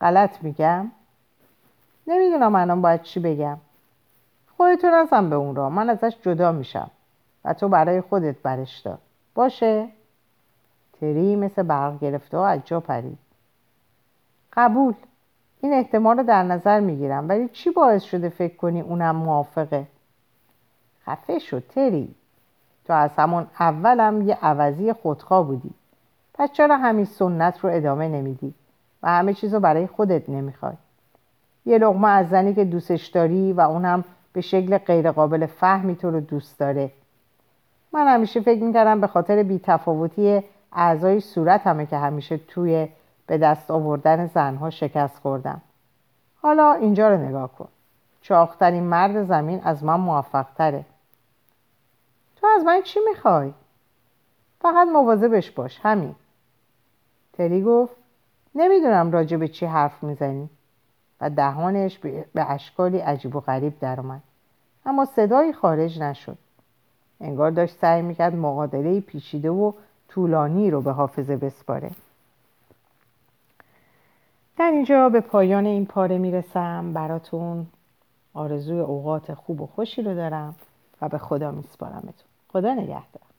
غلط 0.00 0.42
میگم؟ 0.42 0.90
نمی‌دونم 2.06 2.54
الان 2.54 2.82
باید 2.82 3.02
چی 3.02 3.20
بگم. 3.20 3.58
خودتو 4.56 4.86
نزن 4.90 5.30
به 5.30 5.36
اون 5.36 5.56
را 5.56 5.70
من 5.70 5.90
ازش 5.90 6.16
جدا 6.22 6.52
میشم. 6.52 6.90
و 7.44 7.54
تو 7.54 7.68
برای 7.68 8.00
خودت 8.00 8.36
برش 8.42 8.78
دار. 8.78 8.98
باشه. 9.34 9.88
تری 11.00 11.36
مثل 11.36 11.62
برق 11.62 11.98
گرفته 11.98 12.36
و 12.38 12.40
از 12.40 12.60
جا 12.64 12.80
پرید. 12.80 13.18
قبول. 14.52 14.94
این 15.60 15.72
احتمال 15.72 16.16
رو 16.16 16.22
در 16.22 16.42
نظر 16.42 16.80
می‌گیرم. 16.80 17.28
ولی 17.28 17.48
چی 17.48 17.70
باعث 17.70 18.02
شده 18.02 18.28
فکر 18.28 18.56
کنی 18.56 18.80
اونم 18.80 19.16
موافقه؟ 19.16 19.86
خفه 21.06 21.38
شد 21.38 21.64
تری. 21.68 22.14
تو 22.86 22.92
از 22.92 23.10
همون 23.16 23.46
اولم 23.60 24.28
یه 24.28 24.38
عوضی 24.42 24.92
خودخواه 24.92 25.46
بودی. 25.46 25.70
پس 26.34 26.52
چرا 26.52 26.76
همین 26.76 27.04
سنت 27.04 27.58
رو 27.58 27.70
ادامه 27.72 28.08
نمیدی 28.08 28.54
و 29.02 29.08
همه 29.08 29.34
چیز 29.34 29.54
رو 29.54 29.60
برای 29.60 29.86
خودت 29.86 30.28
نمی‌خوای؟ 30.28 30.74
یه 31.66 31.78
لغمه 31.78 32.08
از 32.08 32.28
زنی 32.28 32.54
که 32.54 32.64
دوستش 32.64 33.06
داری 33.06 33.52
و 33.52 33.60
اونم 33.60 34.04
به 34.32 34.40
شکل 34.40 34.78
غیرقابل 34.78 35.46
فهمی 35.46 35.96
تو 35.96 36.10
رو 36.10 36.20
دوست 36.20 36.58
داره. 36.58 36.92
من 37.92 38.14
همیشه 38.14 38.40
فکر 38.40 38.62
می‌کردم 38.62 39.00
به 39.00 39.06
خاطر 39.06 39.42
بیتفاوتی 39.42 40.42
اعضای 40.72 41.20
صورت 41.20 41.66
همه 41.66 41.86
که 41.86 41.96
همیشه 41.96 42.36
توی 42.36 42.88
به 43.26 43.38
دست 43.38 43.70
آوردن 43.70 44.26
زنها 44.26 44.70
شکست 44.70 45.18
خوردم. 45.18 45.60
حالا 46.42 46.72
اینجا 46.72 47.08
رو 47.08 47.16
نگاه 47.16 47.52
کن. 47.52 47.68
چاخترین 48.20 48.82
مرد 48.82 49.24
زمین 49.24 49.60
از 49.64 49.84
من 49.84 50.00
موفق 50.00 50.46
تره 50.58 50.84
تو 52.36 52.46
از 52.56 52.64
من 52.64 52.82
چی 52.82 53.00
می‌خوای؟ 53.08 53.52
فقط 54.60 54.88
مواظبش 54.88 55.50
باش 55.50 55.80
همین. 55.82 56.14
تری 57.32 57.62
گفت 57.62 57.96
نمی‌دونم 58.54 59.12
راجع 59.12 59.36
به 59.36 59.48
چی 59.48 59.66
حرف 59.66 60.02
می‌زنی. 60.02 60.50
و 61.20 61.30
دهانش 61.30 61.98
به 61.98 62.50
اشکالی 62.50 62.98
عجیب 62.98 63.36
و 63.36 63.40
غریب 63.40 63.78
درآمد 63.78 64.22
اما 64.86 65.04
صدایی 65.04 65.52
خارج 65.52 66.02
نشد. 66.02 66.38
انگار 67.20 67.50
داشت 67.50 67.76
سعی 67.80 68.02
می‌کرد 68.02 68.34
مقادله 68.34 69.00
پیچیده 69.00 69.50
و 69.50 69.72
طولانی 70.08 70.70
رو 70.70 70.80
به 70.80 70.92
حافظه 70.92 71.36
بسپاره. 71.36 71.90
در 74.58 74.70
اینجا 74.70 75.08
به 75.08 75.20
پایان 75.20 75.66
این 75.66 75.86
پاره 75.86 76.18
می‌رسم. 76.18 76.92
براتون 76.92 77.66
آرزوی 78.34 78.80
اوقات 78.80 79.34
خوب 79.34 79.60
و 79.60 79.66
خوشی 79.66 80.02
رو 80.02 80.14
دارم 80.14 80.54
و 81.02 81.08
به 81.08 81.18
خدا 81.18 81.50
میسپارمتون. 81.50 82.12
خدا 82.52 82.74
نگهدار. 82.74 83.29